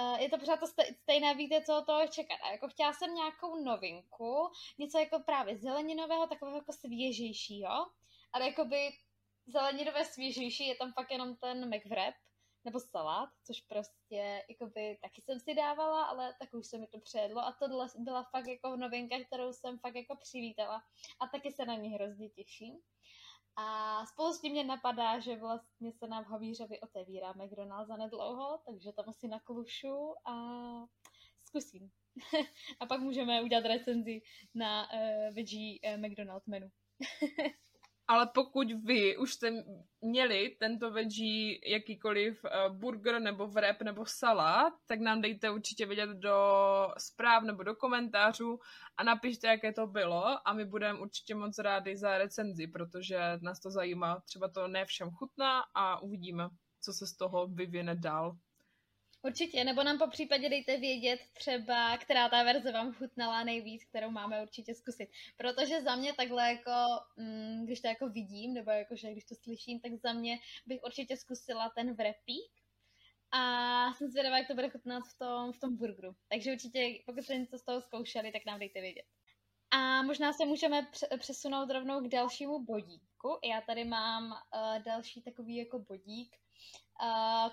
uh, 0.00 0.20
je 0.20 0.28
to 0.28 0.38
pořád 0.38 0.60
to 0.60 0.66
stejné, 1.02 1.34
víte, 1.34 1.62
co 1.62 1.84
toho 1.86 2.06
čekat. 2.06 2.38
A 2.42 2.50
jako 2.50 2.68
chtěla 2.68 2.92
jsem 2.92 3.14
nějakou 3.14 3.64
novinku, 3.64 4.50
něco 4.78 4.98
jako 4.98 5.18
právě 5.20 5.56
zeleninového, 5.56 6.26
takového 6.26 6.58
jako 6.58 6.72
svěžejšího, 6.72 7.86
ale 8.32 8.46
jakoby 8.46 8.90
zeleninové 9.48 10.04
svěžejší 10.04 10.66
je 10.66 10.74
tam 10.76 10.92
fakt 10.92 11.10
jenom 11.10 11.36
ten 11.36 11.74
McWrap, 11.74 12.14
nebo 12.64 12.80
salát, 12.80 13.28
což 13.44 13.60
prostě 13.60 14.44
jakoby 14.48 14.98
taky 15.02 15.22
jsem 15.22 15.40
si 15.40 15.54
dávala, 15.54 16.04
ale 16.04 16.34
tak 16.38 16.54
už 16.54 16.66
se 16.66 16.78
mi 16.78 16.86
to 16.86 17.00
přejedlo 17.00 17.40
a 17.40 17.52
tohle 17.52 17.86
byla 17.98 18.22
fakt 18.22 18.46
jako 18.46 18.76
novinka, 18.76 19.24
kterou 19.24 19.52
jsem 19.52 19.78
fakt 19.78 19.94
jako 19.94 20.16
přivítala 20.16 20.82
a 21.20 21.26
taky 21.26 21.52
se 21.52 21.64
na 21.64 21.74
ní 21.74 21.88
hrozně 21.88 22.28
těším. 22.28 22.78
A 23.56 24.06
spolu 24.06 24.32
s 24.32 24.40
tím 24.40 24.52
mě 24.52 24.64
napadá, 24.64 25.18
že 25.18 25.36
vlastně 25.36 25.92
se 25.92 26.06
nám 26.06 26.24
v 26.24 26.26
Havířovi 26.26 26.80
otevírá 26.80 27.32
McDonald's 27.32 27.98
nedlouho, 27.98 28.58
takže 28.66 28.92
tam 28.92 29.08
asi 29.08 29.28
naklušu 29.28 30.14
a 30.24 30.34
zkusím. 31.38 31.90
a 32.80 32.86
pak 32.86 33.00
můžeme 33.00 33.42
udělat 33.42 33.64
recenzi 33.64 34.22
na 34.54 34.92
uh, 34.92 35.34
veggie 35.34 35.78
uh, 35.80 36.02
McDonald's 36.02 36.46
menu. 36.46 36.70
ale 38.08 38.30
pokud 38.34 38.72
vy 38.72 39.16
už 39.16 39.32
jste 39.34 39.64
měli 40.00 40.56
tento 40.60 40.90
veggie 40.90 41.58
jakýkoliv 41.72 42.44
uh, 42.44 42.76
burger 42.76 43.20
nebo 43.20 43.46
wrap 43.46 43.82
nebo 43.82 44.06
salát, 44.06 44.72
tak 44.86 45.00
nám 45.00 45.20
dejte 45.20 45.50
určitě 45.50 45.86
vědět 45.86 46.10
do 46.10 46.36
zpráv 46.98 47.42
nebo 47.42 47.62
do 47.62 47.74
komentářů 47.74 48.58
a 48.96 49.02
napište, 49.02 49.46
jaké 49.46 49.72
to 49.72 49.86
bylo 49.86 50.48
a 50.48 50.52
my 50.52 50.64
budeme 50.64 50.98
určitě 50.98 51.34
moc 51.34 51.58
rádi 51.58 51.96
za 51.96 52.18
recenzi, 52.18 52.66
protože 52.66 53.18
nás 53.42 53.60
to 53.60 53.70
zajímá. 53.70 54.20
Třeba 54.20 54.48
to 54.48 54.68
ne 54.68 54.84
všem 54.84 55.10
chutná 55.10 55.62
a 55.74 56.02
uvidíme, 56.02 56.48
co 56.80 56.92
se 56.92 57.06
z 57.06 57.16
toho 57.16 57.46
vyvine 57.46 57.94
dál. 57.94 58.36
Určitě, 59.22 59.64
nebo 59.64 59.82
nám 59.82 59.98
po 59.98 60.06
případě 60.10 60.48
dejte 60.48 60.76
vědět 60.76 61.20
třeba, 61.32 61.98
která 61.98 62.28
ta 62.28 62.42
verze 62.42 62.72
vám 62.72 62.92
chutnala 62.92 63.44
nejvíc, 63.44 63.84
kterou 63.84 64.10
máme 64.10 64.42
určitě 64.42 64.74
zkusit. 64.74 65.08
Protože 65.36 65.82
za 65.82 65.96
mě 65.96 66.12
takhle 66.12 66.48
jako, 66.48 66.70
mm, 67.16 67.66
když 67.66 67.80
to 67.80 67.88
jako 67.88 68.08
vidím, 68.08 68.54
nebo 68.54 68.70
jako, 68.70 68.96
že 68.96 69.12
když 69.12 69.24
to 69.24 69.34
slyším, 69.34 69.80
tak 69.80 69.92
za 69.94 70.12
mě 70.12 70.38
bych 70.66 70.80
určitě 70.84 71.16
zkusila 71.16 71.70
ten 71.76 71.94
vrepík. 71.94 72.52
A 73.30 73.94
jsem 73.94 74.10
zvědavá, 74.10 74.38
jak 74.38 74.46
to 74.46 74.54
bude 74.54 74.70
chutnat 74.70 75.02
v 75.14 75.18
tom, 75.18 75.52
v 75.52 75.60
tom 75.60 75.76
burgeru. 75.76 76.14
Takže 76.28 76.52
určitě, 76.52 76.98
pokud 77.06 77.24
jste 77.24 77.36
něco 77.36 77.58
z 77.58 77.64
toho 77.64 77.80
zkoušeli, 77.80 78.32
tak 78.32 78.46
nám 78.46 78.58
dejte 78.58 78.80
vědět. 78.80 79.04
A 79.70 80.02
možná 80.02 80.32
se 80.32 80.46
můžeme 80.46 80.86
přesunout 81.18 81.70
rovnou 81.70 82.00
k 82.00 82.08
dalšímu 82.08 82.64
bodíku. 82.64 83.38
Já 83.44 83.60
tady 83.60 83.84
mám 83.84 84.24
uh, 84.24 84.82
další 84.82 85.22
takový 85.22 85.56
jako 85.56 85.78
bodík, 85.78 86.36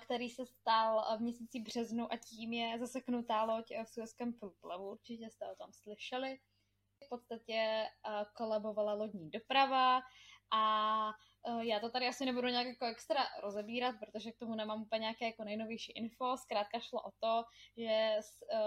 který 0.02 0.30
se 0.30 0.46
stal 0.46 1.16
v 1.18 1.20
měsíci 1.20 1.60
březnu 1.60 2.12
a 2.12 2.16
tím 2.16 2.52
je 2.52 2.78
zaseknutá 2.78 3.44
loď 3.44 3.72
v 3.84 3.88
Suezském 3.88 4.32
průplavu. 4.32 4.90
Určitě 4.90 5.30
jste 5.30 5.52
o 5.52 5.56
tom 5.56 5.72
slyšeli. 5.72 6.38
V 7.04 7.08
podstatě 7.08 7.86
kolabovala 8.36 8.94
lodní 8.94 9.30
doprava 9.30 10.00
A 10.50 11.12
uh, 11.48 11.60
já 11.60 11.80
to 11.80 11.90
tady 11.90 12.08
asi 12.08 12.24
nebudu 12.24 12.48
nějak 12.48 12.66
jako 12.66 12.86
extra 12.86 13.26
rozebírat, 13.42 13.96
protože 14.00 14.32
k 14.32 14.38
tomu 14.38 14.54
nemám 14.54 14.82
úplně 14.82 15.00
nějaké 15.00 15.24
jako 15.24 15.44
nejnovější 15.44 15.92
info. 15.92 16.36
Zkrátka 16.36 16.80
šlo 16.80 17.02
o 17.02 17.10
to, 17.10 17.44
že 17.76 18.16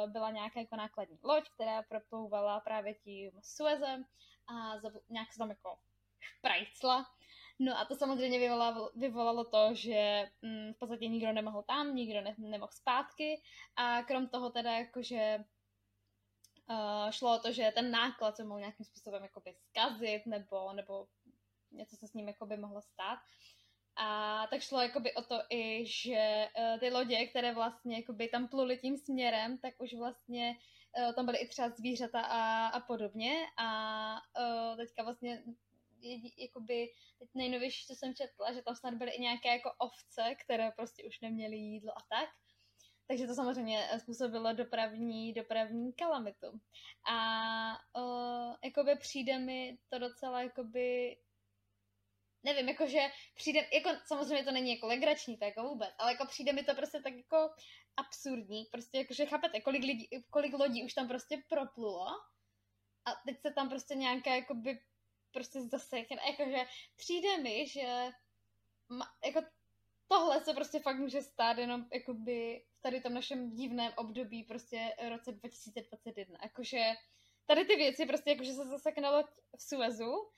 byla 0.07 0.31
nějaká 0.31 0.59
jako 0.59 0.75
nákladní 0.75 1.19
loď, 1.23 1.49
která 1.49 1.83
proplouvala 1.83 2.59
právě 2.59 2.93
tím 2.93 3.31
Suezem 3.41 4.03
a 4.47 4.53
nějak 5.09 5.33
se 5.33 5.37
tam 5.37 5.49
jako 5.49 5.77
šprajcla. 6.19 7.05
No 7.61 7.79
a 7.79 7.85
to 7.85 7.95
samozřejmě 7.95 8.39
vyvolalo, 8.39 8.91
vyvolalo 8.95 9.43
to, 9.43 9.69
že 9.73 10.29
mm, 10.41 10.73
v 10.73 10.77
podstatě 10.77 11.07
nikdo 11.07 11.33
nemohl 11.33 11.63
tam, 11.63 11.95
nikdo 11.95 12.21
ne, 12.21 12.35
nemohl 12.37 12.71
zpátky 12.71 13.41
a 13.75 14.03
krom 14.03 14.27
toho 14.27 14.49
teda 14.49 14.71
jakože 14.71 15.37
uh, 16.69 17.11
šlo 17.11 17.35
o 17.35 17.39
to, 17.39 17.51
že 17.51 17.71
ten 17.75 17.91
náklad 17.91 18.35
se 18.35 18.43
mohl 18.43 18.59
nějakým 18.59 18.85
způsobem 18.85 19.23
jakoby 19.23 19.53
zkazit 19.53 20.25
nebo, 20.25 20.73
nebo 20.73 21.07
něco 21.71 21.95
se 21.95 22.07
s 22.07 22.13
ním 22.13 22.27
jakoby 22.27 22.57
mohlo 22.57 22.81
stát. 22.81 23.19
A 23.95 24.47
tak 24.47 24.61
šlo 24.61 24.81
jakoby 24.81 25.13
o 25.13 25.21
to 25.21 25.39
i, 25.49 25.85
že 25.85 26.47
uh, 26.57 26.79
ty 26.79 26.89
lodě, 26.89 27.25
které 27.25 27.53
vlastně 27.53 27.95
jakoby 27.97 28.27
tam 28.27 28.47
pluly 28.47 28.77
tím 28.77 28.97
směrem, 28.97 29.57
tak 29.57 29.73
už 29.77 29.93
vlastně 29.93 30.55
uh, 30.97 31.13
tam 31.13 31.25
byly 31.25 31.37
i 31.37 31.47
třeba 31.47 31.69
zvířata 31.69 32.21
a, 32.21 32.67
a 32.67 32.79
podobně. 32.79 33.33
A 33.57 33.67
uh, 34.15 34.77
teďka 34.77 35.03
vlastně 35.03 35.43
jakoby 36.37 36.93
teď 37.19 37.29
nejnovější, 37.35 37.87
co 37.87 37.95
jsem 37.95 38.15
četla, 38.15 38.53
že 38.53 38.61
tam 38.61 38.75
snad 38.75 38.93
byly 38.93 39.11
i 39.11 39.21
nějaké 39.21 39.49
jako 39.49 39.71
ovce, 39.77 40.35
které 40.45 40.71
prostě 40.71 41.03
už 41.03 41.21
neměly 41.21 41.55
jídlo 41.55 41.91
a 41.97 42.01
tak. 42.09 42.29
Takže 43.07 43.27
to 43.27 43.33
samozřejmě 43.33 43.89
způsobilo 43.97 44.53
dopravní, 44.53 45.33
dopravní 45.33 45.93
kalamitu. 45.93 46.47
A 47.11 47.17
uh, 48.01 48.55
jakoby 48.63 48.95
přijde 48.95 49.39
mi 49.39 49.77
to 49.89 49.99
docela 49.99 50.41
jakoby 50.41 51.17
nevím, 52.43 52.69
jakože 52.69 52.99
přijde, 53.35 53.59
jako 53.73 53.89
samozřejmě 54.05 54.43
to 54.43 54.51
není 54.51 54.71
jako 54.71 54.87
legrační, 54.87 55.37
to 55.37 55.45
jako 55.45 55.63
vůbec, 55.63 55.89
ale 55.97 56.11
jako 56.11 56.25
přijde 56.25 56.53
mi 56.53 56.63
to 56.63 56.75
prostě 56.75 57.01
tak 57.01 57.13
jako 57.13 57.49
absurdní, 57.97 58.65
prostě 58.71 58.97
jakože 58.97 59.25
chápete, 59.25 59.61
kolik, 59.61 59.83
lidí, 59.83 60.09
kolik 60.29 60.53
lodí 60.53 60.83
už 60.83 60.93
tam 60.93 61.07
prostě 61.07 61.43
proplulo 61.49 62.07
a 63.05 63.11
teď 63.25 63.41
se 63.41 63.53
tam 63.53 63.69
prostě 63.69 63.95
nějaká 63.95 64.35
jakoby 64.35 64.79
prostě 65.31 65.61
zase, 65.61 65.97
jakože 65.97 66.65
přijde 66.95 67.37
mi, 67.37 67.67
že 67.67 68.09
ma, 68.89 69.05
jako 69.25 69.41
tohle 70.07 70.41
se 70.41 70.53
prostě 70.53 70.79
fakt 70.79 70.99
může 70.99 71.21
stát 71.21 71.57
jenom 71.57 71.85
jakoby 71.93 72.65
v 72.77 72.81
tady 72.81 73.01
tom 73.01 73.13
našem 73.13 73.51
divném 73.51 73.93
období 73.97 74.43
prostě 74.43 74.95
roce 75.09 75.31
2021. 75.31 76.39
Jakože 76.43 76.83
tady 77.45 77.65
ty 77.65 77.75
věci 77.75 78.05
prostě 78.05 78.29
jakože 78.29 78.53
se 78.53 78.65
zaseknalo 78.65 79.23
v 79.57 79.61
Suezu 79.61 80.31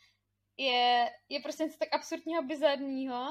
je, 0.58 1.12
je 1.30 1.40
prostě 1.40 1.64
něco 1.64 1.78
tak 1.78 1.94
absurdního, 1.94 2.44
bizarního, 2.44 3.26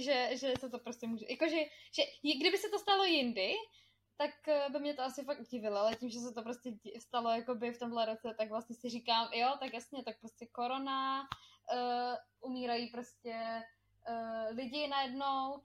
že, 0.00 0.28
že 0.32 0.54
se 0.58 0.70
to 0.70 0.78
prostě 0.78 1.06
může, 1.06 1.26
jakože, 1.28 1.56
že 1.92 2.02
kdyby 2.40 2.58
se 2.58 2.68
to 2.68 2.78
stalo 2.78 3.04
jindy, 3.04 3.54
tak 4.16 4.48
eh, 4.48 4.68
by 4.70 4.78
mě 4.78 4.94
to 4.94 5.02
asi 5.02 5.24
fakt 5.24 5.40
udivilo, 5.40 5.78
ale 5.78 5.96
tím, 5.96 6.10
že 6.10 6.20
se 6.20 6.32
to 6.32 6.42
prostě 6.42 6.72
stalo 6.98 7.30
jakoby 7.30 7.72
v 7.72 7.78
tomhle 7.78 8.06
roce, 8.06 8.34
tak 8.38 8.48
vlastně 8.48 8.76
si 8.76 8.88
říkám, 8.88 9.32
jo, 9.32 9.56
tak 9.60 9.74
jasně, 9.74 10.04
tak 10.04 10.20
prostě 10.20 10.46
korona, 10.46 11.20
uh, 11.22 12.48
umírají 12.50 12.90
prostě 12.90 13.62
uh, 14.08 14.56
lidi 14.56 14.88
najednou, 14.88 15.62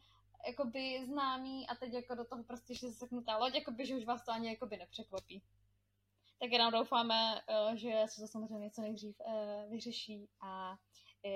jakoby 0.47 1.05
známí 1.05 1.67
a 1.67 1.75
teď 1.75 1.93
jako 1.93 2.15
do 2.15 2.25
toho 2.25 2.43
prostě, 2.43 2.75
že 2.75 2.87
se 2.87 2.93
seknutá 2.93 3.37
loď, 3.37 3.55
jakoby, 3.55 3.85
že 3.85 3.95
už 3.95 4.05
vás 4.05 4.25
to 4.25 4.31
ani 4.31 4.49
jakoby 4.49 4.77
nepřekvapí. 4.77 5.43
Tak 6.39 6.51
jenom 6.51 6.71
doufáme, 6.71 7.41
uh, 7.69 7.75
že 7.75 8.03
se 8.05 8.21
to 8.21 8.27
samozřejmě 8.27 8.71
co 8.71 8.81
nejdřív 8.81 9.19
uh, 9.19 9.71
vyřeší 9.71 10.29
a 10.41 10.77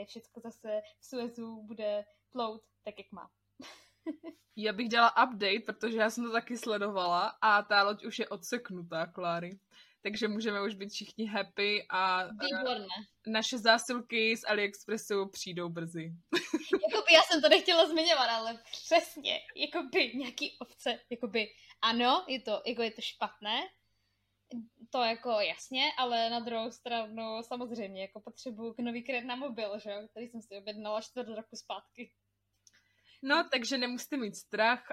všechno 0.05 0.41
zase 0.41 0.81
v 0.99 1.05
Suezu 1.05 1.61
bude 1.63 2.05
plout 2.29 2.61
tak, 2.83 2.97
jak 2.97 3.11
má. 3.11 3.29
Já 4.55 4.73
bych 4.73 4.87
dělala 4.89 5.23
update, 5.23 5.59
protože 5.65 5.97
já 5.97 6.09
jsem 6.09 6.23
to 6.23 6.31
taky 6.31 6.57
sledovala 6.57 7.37
a 7.41 7.61
ta 7.61 7.83
loď 7.83 8.05
už 8.05 8.19
je 8.19 8.29
odseknutá, 8.29 9.05
Kláry. 9.05 9.59
Takže 10.03 10.27
můžeme 10.27 10.63
už 10.63 10.75
být 10.75 10.89
všichni 10.89 11.25
happy 11.25 11.85
a 11.89 12.27
Výborné. 12.27 12.87
naše 13.27 13.57
zásilky 13.57 14.37
z 14.37 14.43
AliExpressu 14.43 15.29
přijdou 15.29 15.69
brzy. 15.69 16.13
jakoby 16.89 17.13
já 17.13 17.21
jsem 17.21 17.41
to 17.41 17.49
nechtěla 17.49 17.85
zmiňovat, 17.85 18.29
ale 18.29 18.59
přesně, 18.71 19.39
jakoby 19.55 20.11
nějaký 20.15 20.57
ovce, 20.59 20.99
jakoby 21.09 21.47
ano, 21.81 22.25
je 22.27 22.41
to, 22.41 22.61
jako 22.65 22.81
je 22.81 22.91
to 22.91 23.01
špatné, 23.01 23.61
to 24.89 25.01
jako 25.01 25.29
jasně, 25.29 25.91
ale 25.97 26.29
na 26.29 26.39
druhou 26.39 26.71
stranu 26.71 27.43
samozřejmě 27.43 28.01
jako 28.01 28.19
potřebuju 28.19 28.75
nový 28.81 29.03
kredit 29.03 29.27
na 29.27 29.35
mobil, 29.35 29.79
že 29.79 29.91
jo, 29.91 30.07
který 30.11 30.27
jsem 30.27 30.41
si 30.41 30.57
objednala 30.57 31.01
čtvrt 31.01 31.27
roku 31.27 31.55
zpátky. 31.55 32.11
No, 33.21 33.49
takže 33.51 33.77
nemusíte 33.77 34.17
mít 34.17 34.35
strach, 34.35 34.83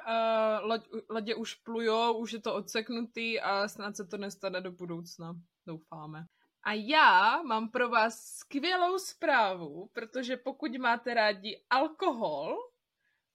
lodě 1.10 1.34
už 1.34 1.54
plujou, 1.54 2.18
už 2.18 2.32
je 2.32 2.40
to 2.40 2.54
odseknutý 2.54 3.40
a 3.40 3.68
snad 3.68 3.96
se 3.96 4.04
to 4.04 4.16
nestane 4.16 4.60
do 4.60 4.72
budoucna, 4.72 5.34
doufáme. 5.66 6.26
A 6.62 6.72
já 6.72 7.42
mám 7.42 7.70
pro 7.70 7.88
vás 7.88 8.20
skvělou 8.20 8.98
zprávu, 8.98 9.90
protože 9.92 10.36
pokud 10.36 10.78
máte 10.78 11.14
rádi 11.14 11.64
alkohol, 11.70 12.56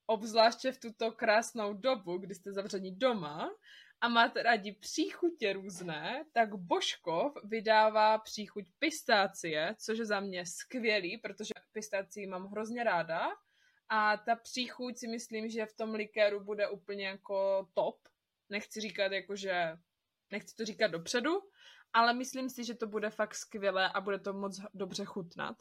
obzvláště 0.06 0.72
v 0.72 0.80
tuto 0.80 1.12
krásnou 1.12 1.74
dobu, 1.74 2.18
kdy 2.18 2.36
jste 2.36 2.52
zavření 2.52 2.96
doma, 2.96 3.50
a 4.02 4.08
máte 4.08 4.44
rádi 4.44 4.72
příchutě 4.72 5.54
různé, 5.54 6.26
tak 6.34 6.56
Božkov 6.56 7.34
vydává 7.44 8.18
příchuť 8.18 8.66
pistácie, 8.80 9.76
což 9.80 9.98
je 9.98 10.06
za 10.06 10.20
mě 10.20 10.46
skvělý, 10.46 11.18
protože 11.18 11.54
pistácii 11.72 12.28
mám 12.28 12.46
hrozně 12.46 12.84
ráda 12.84 13.28
a 13.94 14.18
ta 14.18 14.36
příchuť 14.36 14.98
si 14.98 15.08
myslím, 15.08 15.50
že 15.50 15.66
v 15.66 15.76
tom 15.76 15.94
likéru 15.94 16.44
bude 16.44 16.70
úplně 16.70 17.08
jako 17.08 17.68
top. 17.74 17.96
Nechci 18.50 18.82
říkat 18.82 19.12
jako, 19.12 19.36
že 19.36 19.78
nechci 20.32 20.56
to 20.56 20.66
říkat 20.66 20.88
dopředu, 20.88 21.32
ale 21.94 22.14
myslím 22.14 22.50
si, 22.50 22.64
že 22.64 22.74
to 22.74 22.88
bude 22.88 23.10
fakt 23.10 23.36
skvělé 23.36 23.90
a 23.90 24.02
bude 24.02 24.20
to 24.20 24.34
moc 24.34 24.62
dobře 24.74 25.06
chutnat. 25.06 25.56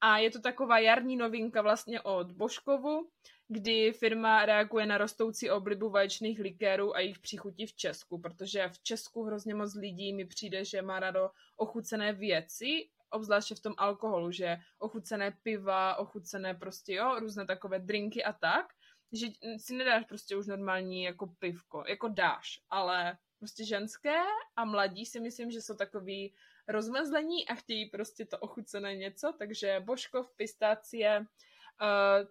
A 0.00 0.18
je 0.18 0.30
to 0.30 0.40
taková 0.40 0.78
jarní 0.78 1.16
novinka 1.16 1.62
vlastně 1.62 2.00
od 2.00 2.32
Božkovu, 2.32 3.10
kdy 3.48 3.92
firma 3.92 4.46
reaguje 4.46 4.86
na 4.86 4.98
rostoucí 4.98 5.50
oblibu 5.50 5.90
vaječných 5.90 6.40
likérů 6.40 6.96
a 6.96 7.00
jejich 7.00 7.18
příchutí 7.18 7.66
v 7.66 7.76
Česku, 7.76 8.20
protože 8.20 8.68
v 8.68 8.82
Česku 8.82 9.24
hrozně 9.24 9.54
moc 9.54 9.74
lidí 9.74 10.12
mi 10.12 10.24
přijde, 10.24 10.64
že 10.64 10.82
má 10.82 11.00
rado 11.00 11.30
ochucené 11.56 12.12
věci 12.12 12.88
obzvláště 13.14 13.54
v 13.54 13.60
tom 13.60 13.74
alkoholu, 13.78 14.30
že 14.30 14.56
ochucené 14.78 15.30
piva, 15.42 15.96
ochucené 15.96 16.54
prostě, 16.54 16.94
jo, 16.94 17.20
různé 17.20 17.46
takové 17.46 17.78
drinky 17.78 18.24
a 18.24 18.32
tak, 18.32 18.66
že 19.12 19.26
si 19.58 19.74
nedáš 19.74 20.04
prostě 20.04 20.36
už 20.36 20.46
normální 20.46 21.02
jako 21.02 21.26
pivko, 21.26 21.84
jako 21.88 22.08
dáš, 22.08 22.60
ale 22.70 23.18
prostě 23.38 23.64
ženské 23.64 24.22
a 24.56 24.64
mladí 24.64 25.06
si 25.06 25.20
myslím, 25.20 25.50
že 25.50 25.62
jsou 25.62 25.74
takový 25.74 26.34
rozmezlení 26.68 27.48
a 27.48 27.54
chtějí 27.54 27.90
prostě 27.90 28.24
to 28.24 28.38
ochucené 28.38 28.96
něco, 28.96 29.34
takže 29.38 29.80
Božkov 29.80 30.32
pistácie 30.36 31.20
uh, 31.20 31.26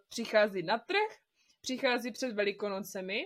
přichází 0.10 0.64
na 0.64 0.78
trh, 0.78 1.18
přichází 1.62 2.12
před 2.12 2.34
velikonocemi, 2.34 3.26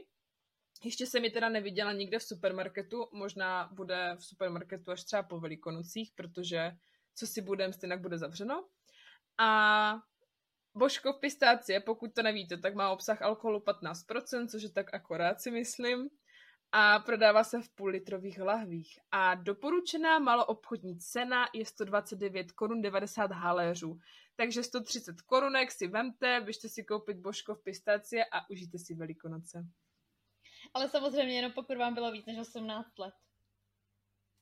ještě 0.84 1.06
se 1.06 1.20
mi 1.20 1.30
teda 1.30 1.50
neviděla 1.50 1.94
nikde 1.94 2.20
v 2.20 2.24
supermarketu, 2.24 3.10
možná 3.12 3.70
bude 3.74 4.16
v 4.20 4.26
supermarketu 4.26 4.92
až 4.92 5.04
třeba 5.04 5.24
po 5.24 5.40
velikonocích, 5.40 6.12
protože 6.16 6.72
co 7.18 7.28
si 7.28 7.42
budem, 7.42 7.74
stejně 7.74 7.98
bude 7.98 8.18
zavřeno. 8.18 8.68
A 9.40 10.00
Božkov 10.76 11.20
pistácie, 11.20 11.80
pokud 11.80 12.14
to 12.14 12.24
nevíte, 12.24 12.58
tak 12.58 12.76
má 12.76 12.92
obsah 12.92 13.22
alkoholu 13.22 13.60
15%, 13.60 14.48
což 14.48 14.64
je 14.64 14.70
tak 14.70 14.94
akorát 14.94 15.42
si 15.42 15.52
myslím. 15.52 16.10
A 16.72 17.00
prodává 17.00 17.44
se 17.44 17.62
v 17.62 17.70
půl 17.70 17.90
litrových 17.90 18.40
lahvích. 18.40 19.00
A 19.12 19.36
doporučená 19.36 20.20
maloobchodní 20.20 21.00
cena 21.00 21.46
je 21.54 21.66
129 21.66 22.52
korun 22.52 22.82
90 22.82 23.32
haléřů. 23.32 24.00
Takže 24.36 24.64
130 24.64 25.22
korunek 25.22 25.72
si 25.72 25.88
vemte, 25.88 26.42
běžte 26.42 26.70
si 26.70 26.84
koupit 26.84 27.18
Božkov 27.18 27.64
pistácie 27.64 28.26
a 28.26 28.50
užijte 28.50 28.80
si 28.80 28.96
Velikonoce. 28.96 29.66
Ale 30.74 30.90
samozřejmě 30.90 31.36
jenom 31.36 31.52
pokud 31.52 31.78
vám 31.78 31.94
bylo 31.94 32.12
víc 32.12 32.26
než 32.26 32.40
18 32.40 33.00
let. 33.00 33.14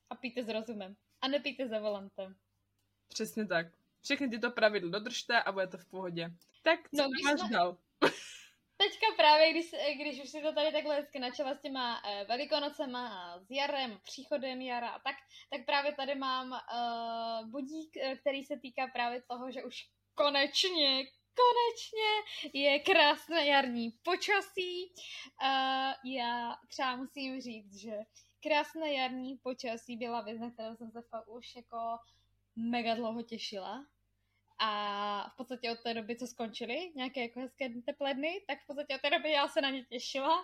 A 0.10 0.16
pijte 0.16 0.44
s 0.44 0.50
rozumem. 0.50 0.96
A 1.22 1.28
nepijte 1.28 1.68
za 1.68 1.80
volantem. 1.80 2.36
Přesně 3.08 3.48
tak. 3.48 3.68
Všechny 4.04 4.30
tyto 4.30 4.52
pravidla 4.52 4.90
dodržte 4.90 5.42
a 5.42 5.52
bude 5.52 5.68
to 5.68 5.78
v 5.78 5.86
pohodě. 5.86 6.32
Tak 6.64 6.80
co 6.96 7.02
no, 7.02 7.10
máš 7.24 7.40
jsme... 7.40 7.50
dál? 7.50 7.78
Teďka 8.78 9.06
právě, 9.18 9.52
když, 9.52 9.72
když 9.96 10.24
už 10.24 10.30
si 10.30 10.42
to 10.42 10.54
tady 10.54 10.72
takhle 10.72 10.96
hezky 10.96 11.20
načala 11.20 11.56
s 11.56 11.62
těma 11.62 12.04
uh, 12.04 12.28
velikonocema 12.28 13.08
a 13.08 13.40
s 13.40 13.52
jarem, 13.52 14.00
příchodem 14.04 14.62
jara 14.62 14.90
a 14.90 15.00
tak, 15.00 15.16
tak 15.50 15.66
právě 15.66 15.96
tady 15.96 16.16
mám 16.16 16.52
uh, 16.52 17.50
budík, 17.50 17.98
eh, 17.98 18.16
který 18.16 18.44
se 18.44 18.60
týká 18.60 18.88
právě 18.88 19.22
toho, 19.22 19.52
že 19.52 19.64
už 19.64 19.90
konečně, 20.16 21.04
konečně 21.36 22.12
je 22.54 22.80
krásné 22.80 23.46
jarní 23.46 23.92
počasí. 24.04 24.94
Uh, 25.42 26.12
já 26.12 26.56
třeba 26.70 26.96
musím 26.96 27.42
říct, 27.42 27.76
že 27.76 27.98
krásné 28.44 28.94
jarní 28.94 29.38
počasí 29.38 29.98
byla 29.98 30.22
věc, 30.22 30.40
na 30.40 30.52
kterou 30.52 30.76
jsem 30.76 30.92
se 30.92 31.02
fakt 31.02 31.28
už 31.28 31.56
jako 31.56 31.98
mega 32.56 32.96
dlouho 32.96 33.24
těšila. 33.24 33.86
A 34.60 35.30
v 35.30 35.38
podstatě 35.38 35.72
od 35.72 35.80
té 35.84 35.94
doby, 35.94 36.16
co 36.16 36.28
skončily 36.28 36.92
nějaké 36.96 37.22
jako 37.22 37.40
hezké 37.40 37.70
teplé 37.86 38.14
dny, 38.14 38.42
tak 38.48 38.64
v 38.64 38.68
podstatě 38.68 38.96
od 38.96 39.02
té 39.02 39.10
doby 39.10 39.32
já 39.32 39.48
se 39.48 39.62
na 39.62 39.70
ně 39.70 39.84
těšila 39.84 40.44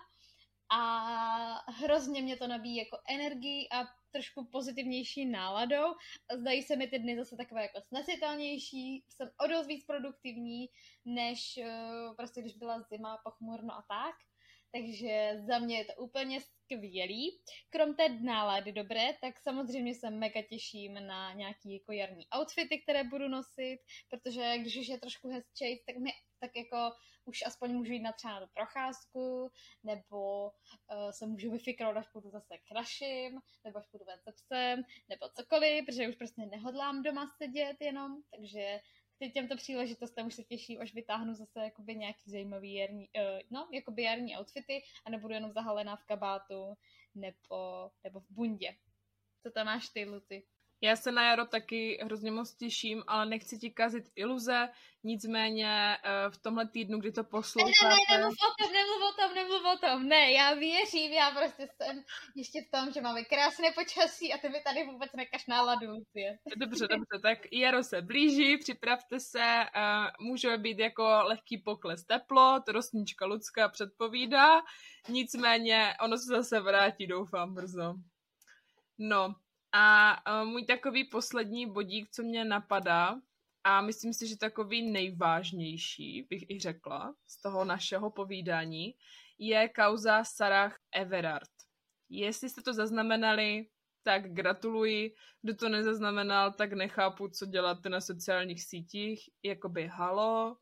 a 0.71 1.71
hrozně 1.71 2.21
mě 2.21 2.37
to 2.37 2.47
nabíjí 2.47 2.75
jako 2.75 2.97
energii 3.09 3.67
a 3.71 3.83
trošku 4.11 4.45
pozitivnější 4.45 5.25
náladou. 5.25 5.95
Zdají 6.37 6.63
se 6.63 6.75
mi 6.75 6.87
ty 6.87 6.99
dny 6.99 7.17
zase 7.17 7.35
takové 7.37 7.61
jako 7.61 7.81
snesitelnější, 7.81 9.05
jsem 9.09 9.29
o 9.45 9.47
dost 9.47 9.67
víc 9.67 9.85
produktivní, 9.85 10.69
než 11.05 11.59
uh, 11.63 12.15
prostě 12.15 12.41
když 12.41 12.57
byla 12.57 12.81
zima, 12.81 13.17
pochmurno 13.23 13.73
a 13.73 13.85
tak. 13.87 14.15
Takže 14.71 15.33
za 15.47 15.59
mě 15.59 15.77
je 15.77 15.85
to 15.85 15.93
úplně 15.93 16.39
skvělý. 16.41 17.41
Krom 17.69 17.95
té 17.95 18.09
nálady 18.09 18.71
dobré, 18.71 19.13
tak 19.21 19.39
samozřejmě 19.39 19.95
se 19.95 20.09
mega 20.09 20.41
těším 20.41 20.93
na 21.07 21.33
nějaký 21.33 21.73
jako 21.73 21.91
jarní 21.91 22.27
outfity, 22.39 22.81
které 22.81 23.03
budu 23.03 23.27
nosit, 23.27 23.79
protože 24.09 24.57
když 24.57 24.77
už 24.77 24.87
je 24.87 24.99
trošku 24.99 25.29
hezčej, 25.29 25.83
tak 25.87 25.97
mi 25.97 26.11
tak 26.39 26.51
jako 26.55 26.91
už 27.25 27.43
aspoň 27.45 27.71
můžu 27.73 27.93
jít 27.93 28.01
na 28.01 28.11
třeba 28.11 28.39
na 28.39 28.47
procházku, 28.47 29.51
nebo 29.83 30.45
uh, 30.45 31.11
se 31.11 31.25
můžu 31.25 31.51
vyfiknout, 31.51 31.97
až 31.97 32.07
půjdu 32.07 32.29
zase 32.29 32.57
k 32.57 32.71
našim, 32.75 33.39
nebo 33.63 33.79
až 33.79 33.85
půjdu 33.91 34.05
ven 34.05 34.19
se 34.19 34.31
psem, 34.31 34.83
nebo 35.09 35.29
cokoliv, 35.29 35.85
protože 35.85 36.09
už 36.09 36.15
prostě 36.15 36.45
nehodlám 36.45 37.03
doma 37.03 37.27
sedět 37.37 37.77
jenom, 37.79 38.21
takže 38.31 38.79
k 39.29 39.33
těmto 39.33 39.55
příležitostem 39.57 40.27
už 40.27 40.33
se 40.33 40.43
těším, 40.43 40.81
až 40.81 40.93
vytáhnu 40.93 41.33
zase 41.33 41.59
jakoby 41.59 41.95
nějaký 41.95 42.31
zajímavý 42.31 42.73
jarní, 42.73 43.09
uh, 43.15 43.39
no, 43.49 43.69
jakoby 43.73 44.03
jarní 44.03 44.37
outfity 44.37 44.83
a 45.05 45.09
nebudu 45.09 45.33
jenom 45.33 45.51
zahalená 45.51 45.95
v 45.95 46.03
kabátu 46.03 46.77
nebo, 47.15 47.91
nebo 48.03 48.19
v 48.19 48.29
bundě. 48.29 48.75
Co 49.43 49.51
tam 49.51 49.65
máš 49.65 49.89
ty, 49.89 50.05
Luci? 50.05 50.43
Já 50.83 50.95
se 50.95 51.11
na 51.11 51.29
jaro 51.29 51.45
taky 51.45 51.99
hrozně 52.03 52.31
moc 52.31 52.55
těším, 52.55 53.03
ale 53.07 53.25
nechci 53.25 53.57
ti 53.57 53.69
kazit 53.69 54.03
iluze, 54.15 54.69
nicméně 55.03 55.97
eh, 56.03 56.29
v 56.29 56.37
tomhle 56.37 56.67
týdnu, 56.67 56.99
kdy 56.99 57.11
to 57.11 57.23
posloucháte... 57.23 57.95
Ne, 58.09 58.17
ne, 58.17 58.17
ne, 58.17 58.21
nemluv 58.21 58.35
o 58.49 58.63
tom, 58.63 58.73
nemluv 58.73 59.01
o 59.09 59.21
tom, 59.21 59.35
nemluv 59.35 59.61
o 59.73 59.77
tom, 59.77 60.07
ne, 60.07 60.31
já 60.31 60.53
věřím, 60.53 61.11
já 61.11 61.31
prostě 61.31 61.67
jsem 61.67 62.03
ještě 62.35 62.61
v 62.61 62.71
tom, 62.71 62.93
že 62.93 63.01
máme 63.01 63.23
krásné 63.23 63.71
počasí 63.71 64.33
a 64.33 64.37
ty 64.37 64.49
mi 64.49 64.61
tady 64.61 64.83
vůbec 64.85 65.11
nekaž 65.13 65.47
náladu, 65.47 65.91
Lucie. 65.91 66.37
Dobře, 66.57 66.87
dobře, 66.87 67.19
tak 67.21 67.37
jaro 67.51 67.83
se 67.83 68.01
blíží, 68.01 68.57
připravte 68.57 69.19
se, 69.19 69.65
uh, 69.75 70.27
může 70.27 70.57
být 70.57 70.79
jako 70.79 71.03
lehký 71.03 71.57
pokles 71.57 72.03
teplot, 72.03 72.69
rostnička 72.69 73.25
Lucka 73.25 73.69
předpovídá, 73.69 74.61
nicméně 75.09 75.93
ono 76.01 76.17
se 76.17 76.25
zase 76.25 76.59
vrátí, 76.59 77.07
doufám, 77.07 77.53
brzo. 77.53 77.93
No, 78.97 79.35
a 79.71 80.15
uh, 80.41 80.49
můj 80.49 80.65
takový 80.65 81.03
poslední 81.03 81.65
bodík, 81.65 82.09
co 82.11 82.23
mě 82.23 82.45
napadá, 82.45 83.15
a 83.63 83.81
myslím 83.81 84.13
si, 84.13 84.27
že 84.27 84.37
takový 84.37 84.91
nejvážnější, 84.91 86.27
bych 86.29 86.49
i 86.49 86.59
řekla, 86.59 87.15
z 87.27 87.41
toho 87.41 87.65
našeho 87.65 88.11
povídání, 88.11 88.93
je 89.39 89.69
kauza 89.69 90.23
Sarah 90.23 90.79
Everard. 90.95 91.49
Jestli 92.09 92.49
jste 92.49 92.61
to 92.61 92.73
zaznamenali, 92.73 93.67
tak 94.03 94.33
gratuluji. 94.33 95.15
Kdo 95.41 95.55
to 95.55 95.69
nezaznamenal, 95.69 96.53
tak 96.53 96.73
nechápu, 96.73 97.27
co 97.27 97.45
děláte 97.45 97.89
na 97.89 98.01
sociálních 98.01 98.63
sítích. 98.63 99.29
Jakoby 99.43 99.87
halo, 99.87 100.57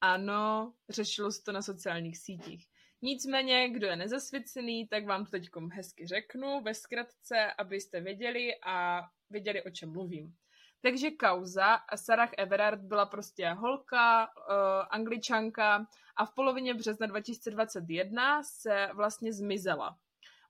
ano, 0.00 0.74
řešilo 0.88 1.32
se 1.32 1.42
to 1.42 1.52
na 1.52 1.62
sociálních 1.62 2.18
sítích. 2.18 2.66
Nicméně, 3.04 3.68
kdo 3.68 3.86
je 3.86 3.96
nezasvěcený, 3.96 4.88
tak 4.88 5.06
vám 5.06 5.24
to 5.24 5.30
teď 5.30 5.48
hezky 5.72 6.06
řeknu 6.06 6.60
ve 6.60 6.74
zkratce, 6.74 7.52
abyste 7.58 8.00
věděli 8.00 8.52
a 8.66 9.02
věděli, 9.30 9.62
o 9.62 9.70
čem 9.70 9.92
mluvím. 9.92 10.34
Takže 10.80 11.10
kauza 11.10 11.78
Sarah 11.96 12.30
Everard 12.38 12.80
byla 12.80 13.06
prostě 13.06 13.50
holka, 13.50 14.26
uh, 14.26 14.54
angličanka 14.90 15.86
a 16.16 16.26
v 16.26 16.34
polovině 16.34 16.74
března 16.74 17.06
2021 17.06 18.42
se 18.42 18.88
vlastně 18.94 19.32
zmizela. 19.32 19.98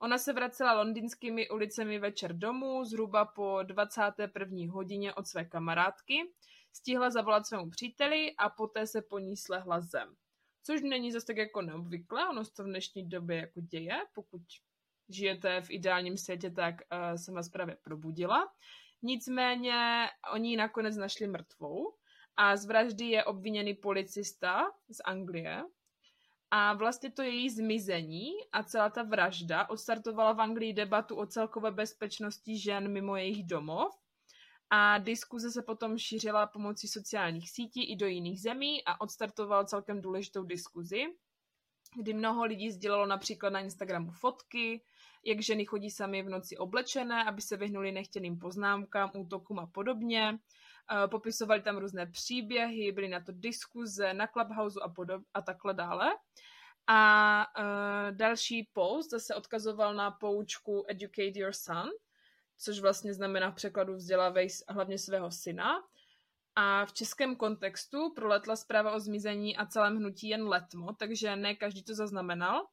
Ona 0.00 0.18
se 0.18 0.32
vracela 0.32 0.72
londýnskými 0.72 1.50
ulicemi 1.50 1.98
večer 1.98 2.32
domů, 2.32 2.84
zhruba 2.84 3.24
po 3.24 3.58
21. 3.62 4.72
hodině 4.72 5.14
od 5.14 5.26
své 5.26 5.44
kamarádky. 5.44 6.32
Stihla 6.72 7.10
zavolat 7.10 7.46
svému 7.46 7.70
příteli 7.70 8.34
a 8.38 8.48
poté 8.48 8.86
se 8.86 9.02
po 9.02 9.18
ní 9.18 9.36
slehla 9.36 9.80
zem 9.80 10.16
což 10.62 10.82
není 10.82 11.12
zase 11.12 11.26
tak 11.26 11.36
jako 11.36 11.62
neobvyklé, 11.62 12.28
ono 12.28 12.44
se 12.44 12.52
to 12.52 12.64
v 12.64 12.66
dnešní 12.66 13.08
době 13.08 13.36
jako 13.36 13.60
děje, 13.60 13.96
pokud 14.14 14.42
žijete 15.08 15.60
v 15.60 15.70
ideálním 15.70 16.16
světě, 16.16 16.50
tak 16.50 16.74
uh, 16.74 17.16
jsem 17.16 17.34
vás 17.34 17.48
právě 17.48 17.76
probudila. 17.82 18.52
Nicméně 19.02 20.08
oni 20.32 20.50
ji 20.50 20.56
nakonec 20.56 20.96
našli 20.96 21.26
mrtvou 21.26 21.94
a 22.36 22.56
z 22.56 22.66
vraždy 22.66 23.04
je 23.04 23.24
obviněný 23.24 23.74
policista 23.74 24.70
z 24.90 25.00
Anglie. 25.04 25.64
A 26.50 26.74
vlastně 26.74 27.10
to 27.10 27.22
její 27.22 27.50
zmizení 27.50 28.30
a 28.52 28.62
celá 28.62 28.90
ta 28.90 29.02
vražda 29.02 29.70
odstartovala 29.70 30.32
v 30.32 30.40
Anglii 30.40 30.72
debatu 30.72 31.16
o 31.16 31.26
celkové 31.26 31.70
bezpečnosti 31.70 32.58
žen 32.58 32.92
mimo 32.92 33.16
jejich 33.16 33.44
domov 33.44 34.02
a 34.74 34.98
diskuze 34.98 35.50
se 35.50 35.62
potom 35.62 35.98
šířila 35.98 36.46
pomocí 36.46 36.88
sociálních 36.88 37.50
sítí 37.50 37.92
i 37.92 37.96
do 37.96 38.06
jiných 38.06 38.40
zemí 38.40 38.84
a 38.84 39.00
odstartoval 39.00 39.64
celkem 39.64 40.00
důležitou 40.00 40.44
diskuzi, 40.44 41.04
kdy 41.96 42.14
mnoho 42.14 42.44
lidí 42.44 42.70
sdělalo 42.70 43.06
například 43.06 43.50
na 43.50 43.60
Instagramu 43.60 44.10
fotky, 44.10 44.84
jak 45.24 45.40
ženy 45.40 45.64
chodí 45.64 45.90
sami 45.90 46.22
v 46.22 46.28
noci 46.28 46.56
oblečené, 46.56 47.24
aby 47.24 47.42
se 47.42 47.56
vyhnuli 47.56 47.92
nechtěným 47.92 48.38
poznámkám, 48.38 49.10
útokům 49.14 49.58
a 49.58 49.66
podobně. 49.66 50.38
Eh, 51.04 51.08
popisovali 51.08 51.62
tam 51.62 51.76
různé 51.76 52.06
příběhy, 52.06 52.92
byly 52.92 53.08
na 53.08 53.20
to 53.20 53.32
diskuze 53.32 54.14
na 54.14 54.26
Clubhouse 54.26 54.80
a, 54.82 54.88
podob- 54.88 55.24
a 55.34 55.42
takhle 55.42 55.74
dále. 55.74 56.06
A 56.86 57.46
uh, 57.58 58.16
další 58.16 58.70
post 58.72 59.10
zase 59.10 59.34
odkazoval 59.34 59.94
na 59.94 60.10
poučku 60.10 60.84
Educate 60.88 61.38
Your 61.38 61.52
Son, 61.52 61.90
což 62.62 62.80
vlastně 62.80 63.14
znamená 63.14 63.50
v 63.50 63.54
překladu 63.54 63.94
vzdělávej 63.94 64.48
hlavně 64.68 64.98
svého 64.98 65.30
syna. 65.30 65.82
A 66.56 66.86
v 66.86 66.92
českém 66.92 67.36
kontextu 67.36 68.12
proletla 68.14 68.56
zpráva 68.56 68.92
o 68.92 69.00
zmizení 69.00 69.56
a 69.56 69.66
celém 69.66 69.96
hnutí 69.96 70.28
jen 70.28 70.48
letmo, 70.48 70.92
takže 70.92 71.36
ne 71.36 71.54
každý 71.54 71.82
to 71.82 71.94
zaznamenal. 71.94 72.66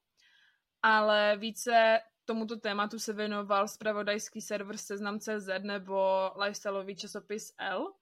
Ale 0.82 1.38
více 1.38 2.00
tomuto 2.26 2.58
tématu 2.58 3.00
se 3.00 3.14
věnoval 3.14 3.68
spravodajský 3.68 4.42
server 4.42 4.78
Seznam.cz 4.78 5.50
nebo 5.62 6.32
lifestyleový 6.36 6.96
časopis 6.96 7.54
L. 7.58 7.94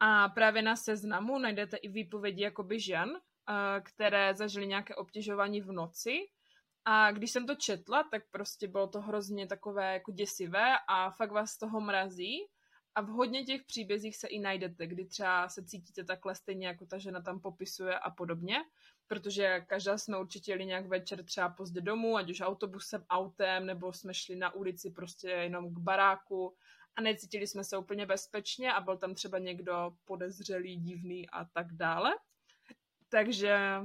A 0.00 0.28
právě 0.28 0.62
na 0.62 0.76
seznamu 0.76 1.38
najdete 1.38 1.76
i 1.76 1.88
výpovědi 1.88 2.42
jakoby 2.42 2.80
žen, 2.80 3.10
eh, 3.16 3.80
které 3.80 4.34
zažily 4.34 4.66
nějaké 4.66 4.94
obtěžování 4.94 5.60
v 5.60 5.72
noci 5.72 6.18
a 6.84 7.12
když 7.12 7.30
jsem 7.30 7.46
to 7.46 7.54
četla, 7.54 8.04
tak 8.10 8.22
prostě 8.30 8.68
bylo 8.68 8.86
to 8.86 9.00
hrozně 9.00 9.46
takové 9.46 9.92
jako 9.92 10.12
děsivé 10.12 10.74
a 10.88 11.10
fakt 11.10 11.32
vás 11.32 11.50
z 11.50 11.58
toho 11.58 11.80
mrazí. 11.80 12.38
A 12.96 13.00
v 13.00 13.06
hodně 13.06 13.44
těch 13.44 13.62
příbězích 13.66 14.16
se 14.16 14.28
i 14.28 14.38
najdete, 14.38 14.86
kdy 14.86 15.06
třeba 15.06 15.48
se 15.48 15.64
cítíte 15.64 16.04
takhle 16.04 16.34
stejně, 16.34 16.66
jako 16.66 16.86
ta 16.86 16.98
žena 16.98 17.22
tam 17.22 17.40
popisuje 17.40 17.98
a 17.98 18.10
podobně. 18.10 18.56
Protože 19.06 19.60
každá 19.60 19.98
jsme 19.98 20.18
určitě 20.18 20.52
jeli 20.52 20.66
nějak 20.66 20.86
večer 20.86 21.24
třeba 21.24 21.48
pozdě 21.48 21.80
domů, 21.80 22.16
ať 22.16 22.30
už 22.30 22.40
autobusem, 22.40 23.04
autem, 23.10 23.66
nebo 23.66 23.92
jsme 23.92 24.14
šli 24.14 24.36
na 24.36 24.54
ulici 24.54 24.90
prostě 24.90 25.28
jenom 25.28 25.74
k 25.74 25.78
baráku 25.78 26.56
a 26.96 27.00
necítili 27.00 27.46
jsme 27.46 27.64
se 27.64 27.78
úplně 27.78 28.06
bezpečně 28.06 28.72
a 28.72 28.80
byl 28.80 28.98
tam 28.98 29.14
třeba 29.14 29.38
někdo 29.38 29.90
podezřelý, 30.04 30.76
divný 30.76 31.30
a 31.30 31.44
tak 31.44 31.72
dále. 31.72 32.10
Takže 33.08 33.80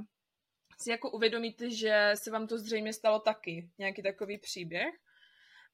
si 0.82 0.90
jako 0.90 1.10
uvědomíte, 1.10 1.70
že 1.70 2.10
se 2.14 2.30
vám 2.30 2.46
to 2.46 2.58
zřejmě 2.58 2.92
stalo 2.92 3.20
taky, 3.20 3.70
nějaký 3.78 4.02
takový 4.02 4.38
příběh. 4.38 4.94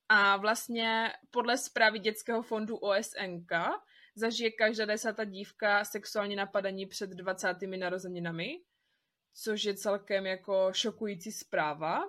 A 0.09 0.37
vlastně 0.37 1.13
podle 1.31 1.59
zprávy 1.59 1.99
dětského 1.99 2.43
fondu 2.43 2.77
OSNK 2.77 3.53
zažije 4.15 4.51
každá 4.51 4.85
desátá 4.85 5.25
dívka 5.25 5.85
sexuální 5.85 6.37
napadení 6.37 6.87
před 6.87 7.11
20. 7.11 7.57
narozeninami, 7.79 8.61
což 9.35 9.65
je 9.65 9.75
celkem 9.75 10.27
jako 10.27 10.69
šokující 10.73 11.33
zpráva. 11.33 12.01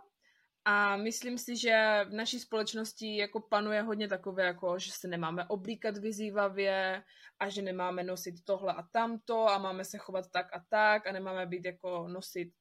A 0.65 0.97
myslím 0.97 1.37
si, 1.37 1.55
že 1.55 2.05
v 2.09 2.13
naší 2.13 2.39
společnosti 2.39 3.17
jako 3.17 3.39
panuje 3.39 3.81
hodně 3.81 4.07
takové, 4.07 4.43
jako, 4.43 4.79
že 4.79 4.91
se 4.91 5.07
nemáme 5.07 5.45
oblíkat 5.45 5.97
vyzývavě 5.97 7.03
a 7.39 7.49
že 7.49 7.61
nemáme 7.61 8.03
nosit 8.03 8.35
tohle 8.45 8.73
a 8.73 8.83
tamto 8.83 9.49
a 9.49 9.57
máme 9.57 9.85
se 9.85 9.97
chovat 9.97 10.25
tak 10.31 10.45
a 10.53 10.63
tak 10.69 11.07
a 11.07 11.11
nemáme 11.11 11.45
být 11.45 11.65
jako 11.65 12.07
nosit 12.07 12.53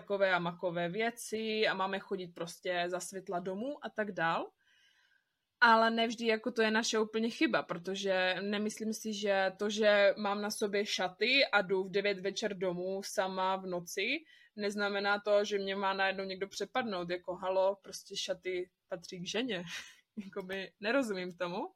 takové 0.00 0.32
a 0.32 0.38
makové 0.38 0.88
věci 0.88 1.68
a 1.68 1.74
máme 1.74 1.98
chodit 1.98 2.34
prostě 2.34 2.84
za 2.86 3.00
světla 3.00 3.38
domů 3.38 3.84
a 3.84 3.90
tak 3.90 4.12
dál. 4.12 4.50
Ale 5.60 5.90
nevždy 5.90 6.26
jako 6.26 6.50
to 6.50 6.62
je 6.62 6.70
naše 6.70 6.98
úplně 6.98 7.30
chyba, 7.30 7.62
protože 7.62 8.36
nemyslím 8.40 8.92
si, 8.92 9.14
že 9.14 9.52
to, 9.58 9.70
že 9.70 10.14
mám 10.16 10.42
na 10.42 10.50
sobě 10.50 10.86
šaty 10.86 11.46
a 11.46 11.62
jdu 11.62 11.84
v 11.84 11.90
9 11.90 12.20
večer 12.20 12.54
domů 12.54 13.02
sama 13.02 13.56
v 13.56 13.66
noci, 13.66 14.22
neznamená 14.56 15.18
to, 15.18 15.44
že 15.44 15.58
mě 15.58 15.76
má 15.76 15.92
najednou 15.92 16.24
někdo 16.24 16.48
přepadnout, 16.48 17.10
jako 17.10 17.34
halo, 17.34 17.76
prostě 17.82 18.16
šaty 18.16 18.70
patří 18.88 19.20
k 19.20 19.26
ženě. 19.26 19.64
Jakoby 20.24 20.72
nerozumím 20.80 21.32
tomu. 21.32 21.74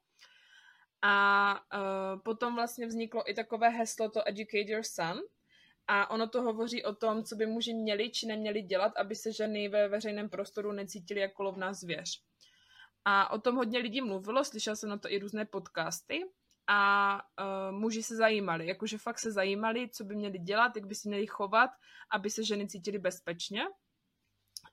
A 1.01 1.15
uh, 1.53 2.21
potom 2.23 2.55
vlastně 2.55 2.87
vzniklo 2.87 3.29
i 3.29 3.33
takové 3.33 3.69
heslo 3.69 4.09
to 4.09 4.27
Educate 4.27 4.71
Your 4.71 4.83
Son. 4.83 5.19
A 5.87 6.09
ono 6.09 6.27
to 6.27 6.41
hovoří 6.41 6.83
o 6.83 6.95
tom, 6.95 7.23
co 7.23 7.35
by 7.35 7.45
muži 7.45 7.73
měli 7.73 8.09
či 8.09 8.27
neměli 8.27 8.61
dělat, 8.61 8.93
aby 8.97 9.15
se 9.15 9.31
ženy 9.31 9.69
ve 9.69 9.87
veřejném 9.87 10.29
prostoru 10.29 10.71
necítily 10.71 11.19
jako 11.19 11.43
lovná 11.43 11.73
zvěř. 11.73 12.23
A 13.05 13.31
o 13.31 13.39
tom 13.39 13.55
hodně 13.55 13.79
lidí 13.79 14.01
mluvilo, 14.01 14.43
slyšela 14.43 14.75
jsem 14.75 14.89
na 14.89 14.97
to 14.97 15.11
i 15.11 15.19
různé 15.19 15.45
podcasty 15.45 16.23
a 16.67 17.13
uh, 17.15 17.79
muži 17.79 18.03
se 18.03 18.15
zajímali, 18.15 18.67
jakože 18.67 18.97
fakt 18.97 19.19
se 19.19 19.31
zajímali, 19.31 19.89
co 19.89 20.03
by 20.03 20.15
měli 20.15 20.39
dělat, 20.39 20.75
jak 20.75 20.85
by 20.85 20.95
si 20.95 21.09
měli 21.09 21.27
chovat, 21.27 21.69
aby 22.11 22.29
se 22.29 22.43
ženy 22.43 22.67
cítily 22.67 22.99
bezpečně. 22.99 23.61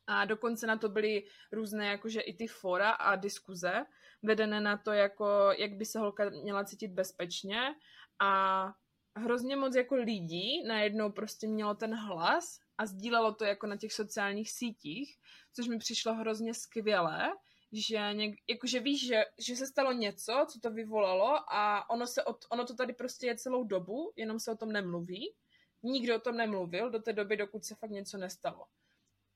A 0.07 0.25
dokonce 0.25 0.66
na 0.66 0.77
to 0.77 0.88
byly 0.88 1.23
různé 1.53 1.87
jakože 1.87 2.20
i 2.20 2.37
ty 2.37 2.46
fora 2.46 2.90
a 2.90 3.16
diskuze 3.16 3.85
vedené 4.23 4.61
na 4.61 4.77
to, 4.77 4.92
jako, 4.92 5.53
jak 5.59 5.73
by 5.73 5.85
se 5.85 5.99
holka 5.99 6.31
měla 6.31 6.64
cítit 6.64 6.88
bezpečně 6.88 7.75
a 8.23 8.73
hrozně 9.16 9.57
moc 9.57 9.77
jako 9.77 9.94
lidí 9.94 10.62
najednou 10.66 11.12
prostě 11.12 11.49
mělo 11.49 11.75
ten 11.75 11.94
hlas 11.94 12.61
a 12.79 12.87
sdílelo 12.87 13.35
to 13.35 13.44
jako 13.44 13.66
na 13.66 13.77
těch 13.77 13.92
sociálních 13.92 14.51
sítích, 14.51 15.18
což 15.53 15.68
mi 15.68 15.79
přišlo 15.79 16.14
hrozně 16.14 16.55
skvělé, 16.55 17.33
že 17.73 18.11
něk, 18.12 18.35
jakože 18.49 18.81
víš, 18.81 19.07
že, 19.07 19.25
že 19.38 19.57
se 19.57 19.66
stalo 19.66 19.92
něco, 19.92 20.46
co 20.53 20.61
to 20.61 20.70
vyvolalo 20.70 21.53
a 21.53 21.90
ono, 21.90 22.07
se 22.07 22.25
od, 22.25 22.44
ono 22.51 22.64
to 22.64 22.75
tady 22.75 22.92
prostě 22.92 23.27
je 23.27 23.37
celou 23.37 23.64
dobu, 23.64 24.12
jenom 24.16 24.40
se 24.40 24.51
o 24.51 24.57
tom 24.57 24.73
nemluví. 24.73 25.35
Nikdo 25.83 26.16
o 26.16 26.20
tom 26.20 26.37
nemluvil 26.37 26.90
do 26.90 26.99
té 26.99 27.12
doby, 27.12 27.37
dokud 27.37 27.64
se 27.64 27.75
fakt 27.75 27.90
něco 27.90 28.18
nestalo. 28.18 28.66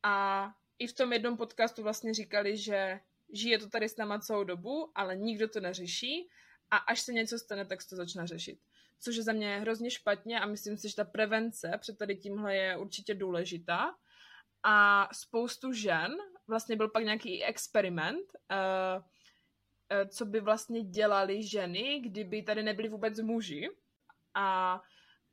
A 0.02 0.46
i 0.78 0.86
v 0.86 0.92
tom 0.92 1.12
jednom 1.12 1.36
podcastu 1.36 1.82
vlastně 1.82 2.14
říkali, 2.14 2.56
že 2.56 3.00
žije 3.32 3.58
to 3.58 3.68
tady 3.68 3.88
s 3.88 3.96
náma 3.96 4.18
celou 4.18 4.44
dobu, 4.44 4.90
ale 4.94 5.16
nikdo 5.16 5.48
to 5.48 5.60
neřeší 5.60 6.28
a 6.70 6.76
až 6.76 7.00
se 7.00 7.12
něco 7.12 7.38
stane, 7.38 7.66
tak 7.66 7.82
se 7.82 7.88
to 7.88 7.96
začne 7.96 8.26
řešit. 8.26 8.58
Což 9.04 9.16
je 9.16 9.22
za 9.22 9.32
mě 9.32 9.58
hrozně 9.58 9.90
špatně 9.90 10.40
a 10.40 10.46
myslím 10.46 10.78
si, 10.78 10.88
že 10.88 10.96
ta 10.96 11.04
prevence 11.04 11.72
před 11.80 11.98
tady 11.98 12.16
tímhle 12.16 12.56
je 12.56 12.76
určitě 12.76 13.14
důležitá. 13.14 13.94
A 14.62 15.08
spoustu 15.12 15.72
žen, 15.72 16.16
vlastně 16.48 16.76
byl 16.76 16.88
pak 16.88 17.04
nějaký 17.04 17.44
experiment, 17.44 18.26
uh, 18.50 19.02
uh, 19.02 20.08
co 20.08 20.26
by 20.26 20.40
vlastně 20.40 20.82
dělali 20.82 21.42
ženy, 21.42 22.00
kdyby 22.00 22.42
tady 22.42 22.62
nebyly 22.62 22.88
vůbec 22.88 23.20
muži. 23.20 23.68
A 24.34 24.80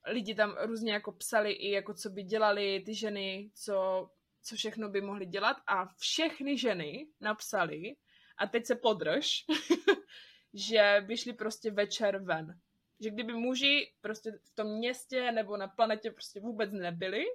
lidi 0.08 0.36
tam 0.36 0.58
různě 0.62 0.94
jako 0.94 1.12
psali 1.12 1.52
i 1.52 1.72
jako 1.72 1.94
co 1.94 2.10
by 2.10 2.24
dělali 2.24 2.84
ty 2.86 2.96
ženy, 2.96 3.52
co 3.56 4.08
co 4.44 4.56
všechno 4.56 4.90
by 4.90 5.02
mohly 5.02 5.26
dělat 5.26 5.58
a 5.68 5.86
všechny 5.98 6.58
ženy 6.58 7.08
napsali, 7.20 7.96
a 8.38 8.48
teď 8.48 8.66
se 8.66 8.76
podrž, 8.76 9.46
že 10.54 11.04
by 11.08 11.18
šli 11.18 11.34
prostě 11.34 11.72
večer 11.72 12.18
ven. 12.18 12.60
Že 13.02 13.10
kdyby 13.10 13.34
muži 13.34 13.94
prostě 14.02 14.32
v 14.32 14.56
tom 14.56 14.68
městě 14.68 15.32
nebo 15.32 15.58
na 15.58 15.68
planetě 15.68 16.12
prostě 16.12 16.40
vůbec 16.40 16.72
nebyli, 16.72 17.26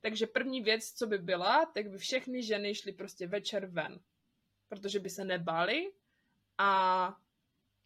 takže 0.00 0.26
první 0.26 0.60
věc, 0.60 0.92
co 0.92 1.06
by 1.06 1.18
byla, 1.18 1.66
tak 1.66 1.90
by 1.90 1.98
všechny 1.98 2.42
ženy 2.42 2.74
šly 2.74 2.92
prostě 2.92 3.26
večer 3.26 3.66
ven. 3.66 4.00
Protože 4.68 5.00
by 5.00 5.10
se 5.10 5.24
nebáli 5.24 5.92
a 6.58 7.16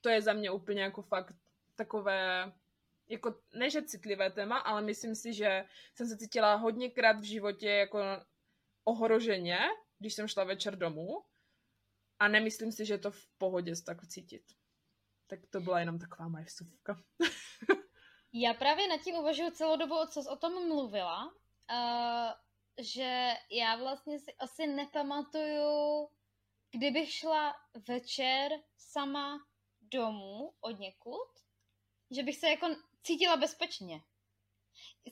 to 0.01 0.09
je 0.09 0.23
za 0.23 0.33
mě 0.33 0.51
úplně 0.51 0.83
jako 0.83 1.03
fakt 1.03 1.35
takové, 1.75 2.53
jako 3.09 3.41
ne 3.55 3.71
že 3.71 3.83
citlivé 3.83 4.31
téma, 4.31 4.59
ale 4.59 4.83
myslím 4.83 5.15
si, 5.15 5.33
že 5.33 5.65
jsem 5.95 6.07
se 6.07 6.17
cítila 6.17 6.55
hodněkrát 6.55 7.21
v 7.21 7.23
životě 7.23 7.69
jako 7.69 7.99
ohroženě, 8.85 9.59
když 9.99 10.15
jsem 10.15 10.29
šla 10.29 10.45
večer 10.45 10.77
domů 10.77 11.25
a 12.19 12.29
nemyslím 12.29 12.73
si, 12.73 12.85
že 12.87 12.95
je 12.95 12.99
to 12.99 13.11
v 13.11 13.29
pohodě 13.39 13.73
tak 13.87 14.07
cítit. 14.07 14.43
Tak 15.27 15.41
to 15.51 15.61
byla 15.61 15.81
jenom 15.81 15.99
taková 15.99 16.29
moje 16.29 16.45
vsuvka. 16.45 17.03
Já 18.33 18.55
právě 18.55 18.89
nad 18.89 19.01
tím 19.01 19.15
uvažuji 19.15 19.51
celou 19.51 19.77
dobu, 19.77 19.95
co 20.11 20.23
jsi 20.23 20.29
o 20.29 20.37
tom 20.37 20.69
mluvila, 20.69 21.25
uh, 21.27 22.33
že 22.79 23.35
já 23.51 23.77
vlastně 23.77 24.19
si 24.19 24.35
asi 24.39 24.67
nepamatuju, 24.67 26.09
kdybych 26.71 27.13
šla 27.13 27.55
večer 27.89 28.53
sama 28.77 29.39
domů 29.81 30.53
od 30.61 30.79
někud, 30.79 31.29
že 32.11 32.23
bych 32.23 32.37
se 32.37 32.49
jako 32.49 32.67
cítila 33.03 33.37
bezpečně. 33.37 34.01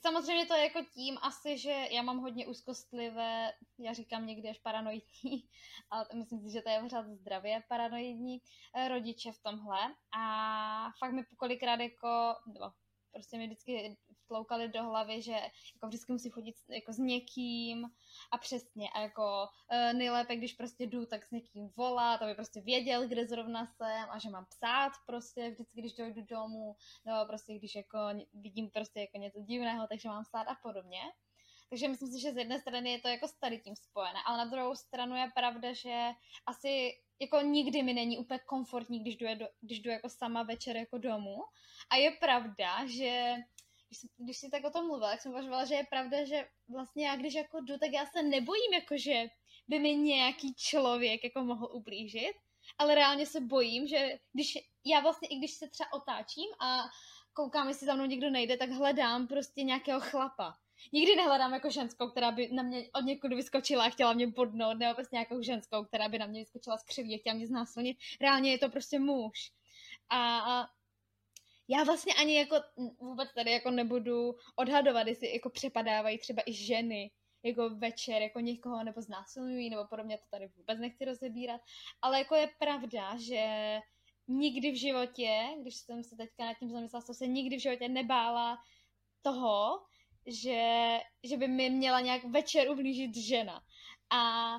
Samozřejmě 0.03 0.47
to 0.47 0.55
je 0.55 0.63
jako 0.63 0.85
tím 0.95 1.19
asi, 1.23 1.59
že 1.59 1.87
já 1.91 2.03
mám 2.03 2.19
hodně 2.19 2.47
úzkostlivé, 2.47 3.53
já 3.79 3.93
říkám 3.93 4.27
někdy 4.27 4.49
až 4.49 4.59
paranoidní, 4.59 5.49
ale 5.91 6.07
myslím 6.15 6.41
si, 6.41 6.53
že 6.53 6.63
to 6.63 6.71
je 6.71 6.81
pořád 6.81 7.07
zdravě 7.07 7.63
paranoidní 7.69 8.43
eh, 8.75 8.89
rodiče 8.89 9.33
v 9.33 9.43
tomhle. 9.43 9.79
A 10.19 10.91
fakt 10.99 11.13
mi 11.13 11.25
kolikrát 11.37 11.81
jako, 11.81 12.35
nebo 12.47 12.71
prostě 13.13 13.39
mi 13.39 13.47
vždycky 13.47 13.97
vtloukali 14.25 14.69
do 14.69 14.83
hlavy, 14.83 15.23
že 15.23 15.33
jako 15.33 15.87
vždycky 15.87 16.13
musí 16.13 16.31
chodit 16.31 16.55
jako 16.69 16.93
s 16.93 16.99
někým 16.99 17.85
a 18.33 18.39
přesně 18.39 18.91
a 18.91 19.01
jako 19.01 19.49
e, 19.71 19.93
nejlépe, 19.93 20.37
když 20.37 20.53
prostě 20.53 20.87
jdu, 20.87 21.07
tak 21.07 21.27
s 21.27 21.31
někým 21.31 21.69
volat, 21.77 22.23
aby 22.23 22.35
prostě 22.35 22.61
věděl, 22.61 23.09
kde 23.09 23.27
zrovna 23.27 23.67
jsem 23.67 24.11
a 24.11 24.19
že 24.19 24.31
mám 24.31 24.47
psát 24.47 24.93
prostě 25.07 25.51
vždycky, 25.51 25.81
když 25.81 25.93
dojdu 25.93 26.23
domů, 26.23 26.77
nebo 27.05 27.27
prostě 27.27 27.55
když 27.55 27.75
jako 27.75 27.99
vidím 28.33 28.71
prostě 28.71 29.01
jako 29.01 29.19
něco 29.19 29.41
divného, 29.41 29.87
takže 29.87 30.09
mám 30.09 30.25
psát 30.25 30.43
a 30.49 30.55
podobně. 30.63 31.01
Takže 31.71 31.89
myslím 31.89 32.13
si, 32.13 32.21
že 32.21 32.33
z 32.33 32.37
jedné 32.37 32.61
strany 32.61 32.91
je 32.91 33.01
to 33.01 33.09
jako 33.09 33.29
s 33.29 33.33
tady 33.33 33.59
tím 33.59 33.77
spojené, 33.77 34.19
ale 34.27 34.39
na 34.39 34.45
druhou 34.45 34.75
stranu 34.75 35.17
je 35.17 35.31
pravda, 35.35 35.73
že 35.73 36.11
asi 36.47 36.93
jako 37.21 37.41
nikdy 37.41 37.83
mi 37.83 37.95
není 37.95 38.19
úplně 38.19 38.41
komfortní, 38.47 39.01
když 39.01 39.17
jdu, 39.17 39.27
když 39.61 39.81
jdu 39.81 39.91
jako 39.91 40.09
sama 40.09 40.43
večer 40.43 40.77
jako 40.77 40.99
domů. 40.99 41.37
A 41.91 41.97
je 41.97 42.11
pravda, 42.11 42.87
že 42.87 43.35
když, 44.17 44.37
jsi 44.39 44.51
tak 44.51 44.65
o 44.65 44.71
tom 44.71 44.87
mluvila, 44.87 45.11
tak 45.11 45.21
jsem 45.21 45.33
uvažovala, 45.33 45.65
že 45.65 45.75
je 45.75 45.87
pravda, 45.91 46.25
že 46.25 46.47
vlastně 46.69 47.07
já 47.07 47.17
když 47.17 47.35
jako 47.35 47.61
jdu, 47.61 47.79
tak 47.79 47.93
já 47.93 48.07
se 48.07 48.23
nebojím, 48.23 48.73
jako 48.73 48.97
že 48.97 49.27
by 49.69 49.79
mi 49.79 49.95
nějaký 49.95 50.55
člověk 50.55 51.25
jako 51.25 51.45
mohl 51.45 51.69
ublížit, 51.73 52.37
ale 52.79 52.95
reálně 52.95 53.27
se 53.27 53.41
bojím, 53.41 53.87
že 53.87 54.19
když 54.33 54.59
já 54.85 55.01
vlastně, 55.01 55.29
i 55.29 55.37
když 55.37 55.51
se 55.51 55.69
třeba 55.69 55.93
otáčím 55.93 56.47
a 56.61 56.85
koukám, 57.33 57.69
jestli 57.69 57.87
za 57.87 57.95
mnou 57.95 58.05
někdo 58.05 58.31
nejde, 58.31 58.57
tak 58.57 58.71
hledám 58.71 59.27
prostě 59.27 59.63
nějakého 59.63 60.01
chlapa. 60.01 60.55
Nikdy 60.93 61.17
nehledám 61.17 61.53
jako 61.53 61.71
ženskou, 61.71 62.09
která 62.09 62.31
by 62.31 62.49
na 62.53 62.63
mě 62.63 62.91
od 62.93 63.01
někud 63.01 63.33
vyskočila 63.33 63.85
a 63.85 63.91
chtěla 63.91 64.13
mě 64.13 64.29
podnout, 64.29 64.79
nebo 64.79 64.95
prostě 64.95 65.17
nějakou 65.17 65.43
ženskou, 65.43 65.85
která 65.85 66.09
by 66.09 66.19
na 66.19 66.27
mě 66.27 66.41
vyskočila 66.41 66.79
z 66.79 66.85
křiví 66.85 67.15
a 67.15 67.19
chtěla 67.19 67.37
mě 67.37 67.47
znásilnit. 67.47 67.97
Reálně 68.21 68.51
je 68.51 68.59
to 68.59 68.69
prostě 68.69 68.99
muž. 68.99 69.53
A, 70.09 70.39
a 70.39 70.69
já 71.69 71.85
vlastně 71.85 72.15
ani 72.15 72.37
jako 72.39 72.57
vůbec 73.01 73.29
tady 73.35 73.53
jako 73.53 73.71
nebudu 73.71 74.35
odhadovat, 74.57 75.07
jestli 75.07 75.33
jako 75.33 75.51
přepadávají 75.51 76.19
třeba 76.19 76.43
i 76.47 76.53
ženy 76.53 77.11
jako 77.43 77.71
večer 77.71 78.23
jako 78.23 78.41
někoho 78.41 78.85
nebo 78.85 79.03
znásilňují 79.03 79.71
nebo 79.71 79.85
podobně, 79.87 80.19
to 80.19 80.25
tady 80.31 80.47
vůbec 80.57 80.79
nechci 80.79 81.05
rozebírat, 81.05 81.61
ale 82.03 82.19
jako 82.19 82.35
je 82.35 82.49
pravda, 82.59 83.17
že 83.17 83.79
nikdy 84.29 84.71
v 84.71 84.81
životě, 84.81 85.49
když 85.61 85.77
jsem 85.77 86.05
se 86.05 86.17
teďka 86.17 86.45
nad 86.45 86.55
tím 86.55 86.71
zamyslela, 86.71 87.01
jsem 87.01 87.15
se 87.15 87.27
nikdy 87.27 87.57
v 87.57 87.63
životě 87.63 87.89
nebála 87.89 88.59
toho, 89.23 89.83
že, 90.27 91.01
že 91.25 91.37
by 91.37 91.49
mi 91.49 91.71
měla 91.71 92.01
nějak 92.01 92.25
večer 92.25 92.71
ublížit 92.71 93.17
žena. 93.17 93.61
A 94.11 94.53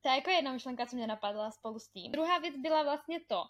to 0.00 0.08
je 0.08 0.14
jako 0.14 0.30
jedna 0.30 0.52
myšlenka, 0.52 0.86
co 0.86 0.96
mě 0.96 1.06
napadla 1.06 1.50
spolu 1.50 1.78
s 1.78 1.88
tím. 1.88 2.12
Druhá 2.12 2.38
věc 2.38 2.56
byla 2.56 2.82
vlastně 2.82 3.20
to, 3.26 3.42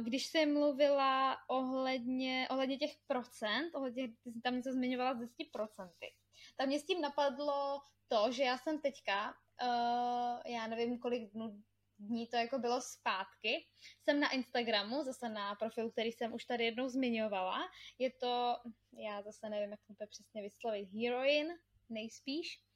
když 0.00 0.26
jsem 0.26 0.54
mluvila 0.54 1.38
ohledně, 1.48 2.48
ohledně 2.50 2.78
těch 2.78 2.96
procent, 3.06 3.74
ohledně, 3.74 4.08
ty 4.08 4.32
jsi 4.32 4.40
tam 4.40 4.56
něco 4.56 4.72
zmiňovala 4.72 5.14
z 5.14 5.20
10%, 5.20 5.90
tak 6.56 6.68
mě 6.68 6.80
s 6.80 6.84
tím 6.84 7.00
napadlo 7.00 7.80
to, 8.08 8.32
že 8.32 8.42
já 8.42 8.58
jsem 8.58 8.80
teďka, 8.80 9.34
uh, 9.62 10.52
já 10.52 10.66
nevím, 10.66 10.98
kolik 10.98 11.32
dnů, 11.32 11.62
dní 11.98 12.26
to 12.26 12.36
jako 12.36 12.58
bylo 12.58 12.80
zpátky, 12.80 13.66
jsem 14.02 14.20
na 14.20 14.30
Instagramu, 14.30 15.04
zase 15.04 15.28
na 15.28 15.54
profilu, 15.54 15.90
který 15.90 16.12
jsem 16.12 16.34
už 16.34 16.44
tady 16.44 16.64
jednou 16.64 16.88
zmiňovala. 16.88 17.58
Je 17.98 18.10
to, 18.10 18.56
já 18.92 19.22
zase 19.22 19.48
nevím, 19.48 19.70
jak 19.70 19.80
to 19.98 20.06
přesně 20.06 20.42
vyslovit, 20.42 20.88
Heroin, 20.92 21.48
nejspíš. 21.88 22.67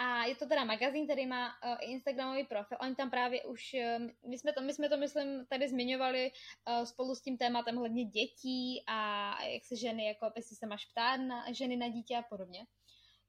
A 0.00 0.24
je 0.24 0.34
to 0.34 0.46
teda 0.46 0.64
magazín, 0.64 1.04
který 1.04 1.26
má 1.26 1.48
uh, 1.48 1.76
Instagramový 1.80 2.44
profil. 2.44 2.78
Oni 2.80 2.94
tam 2.94 3.10
právě 3.10 3.44
už, 3.44 3.74
uh, 3.74 4.06
my, 4.30 4.38
jsme 4.38 4.52
to, 4.52 4.60
my 4.60 4.74
jsme 4.74 4.88
to, 4.88 4.96
myslím, 4.96 5.46
tady 5.46 5.68
zmiňovali 5.68 6.30
uh, 6.30 6.84
spolu 6.84 7.14
s 7.14 7.22
tím 7.22 7.38
tématem 7.38 7.76
hledně 7.76 8.04
dětí 8.04 8.84
a 8.86 8.98
jak 9.44 9.64
se 9.64 9.76
ženy, 9.76 10.06
jako 10.06 10.32
jestli 10.36 10.56
se 10.56 10.66
máš 10.66 10.84
ptát 10.86 11.16
na 11.16 11.52
ženy 11.52 11.76
na 11.76 11.88
dítě 11.88 12.16
a 12.16 12.22
podobně. 12.22 12.66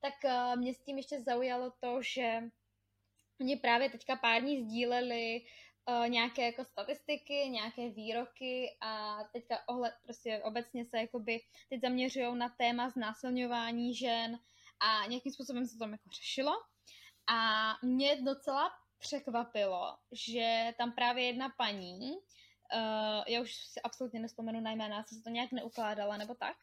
Tak 0.02 0.14
uh, 0.26 0.60
mě 0.60 0.74
s 0.74 0.84
tím 0.84 0.98
ještě 0.98 1.22
zaujalo 1.22 1.72
to, 1.80 2.02
že 2.02 2.42
oni 3.42 3.56
právě 3.56 3.90
teďka 3.90 4.16
pár 4.16 4.42
dní 4.42 4.64
sdíleli 4.64 5.42
uh, 5.90 6.10
nějaké 6.10 6.46
jako 6.46 6.66
statistiky, 6.66 7.34
nějaké 7.34 7.90
výroky 7.90 8.78
a 8.82 9.24
teďka 9.34 9.68
ohled, 9.68 9.94
prostě 10.04 10.42
obecně 10.44 10.86
se 10.86 10.98
jakoby 10.98 11.40
teď 11.70 11.82
zaměřují 11.82 12.38
na 12.38 12.50
téma 12.50 12.90
znásilňování 12.90 13.96
žen, 13.96 14.40
a 14.80 15.06
nějakým 15.06 15.32
způsobem 15.32 15.66
se 15.66 15.74
to 15.74 15.80
tam 15.80 15.92
jako 15.92 16.10
řešilo. 16.10 16.52
A 17.28 17.74
mě 17.86 18.22
docela 18.22 18.72
překvapilo, 19.00 19.98
že 20.12 20.74
tam 20.78 20.92
právě 20.92 21.26
jedna 21.26 21.50
paní 21.58 22.12
uh, 22.12 23.24
já 23.28 23.42
už 23.42 23.56
si 23.56 23.82
absolutně 23.82 24.20
nespomenu 24.20 24.62
na 24.62 24.72
jména, 24.72 25.04
se 25.04 25.22
to 25.24 25.30
nějak 25.30 25.52
neukládala 25.52 26.18
nebo 26.18 26.36
tak, 26.36 26.58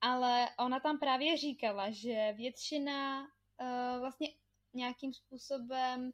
ale 0.00 0.48
ona 0.58 0.80
tam 0.80 0.98
právě 0.98 1.36
říkala, 1.36 1.90
že 1.90 2.32
většina 2.32 3.20
uh, 3.22 4.00
vlastně 4.00 4.28
nějakým 4.74 5.14
způsobem 5.14 6.10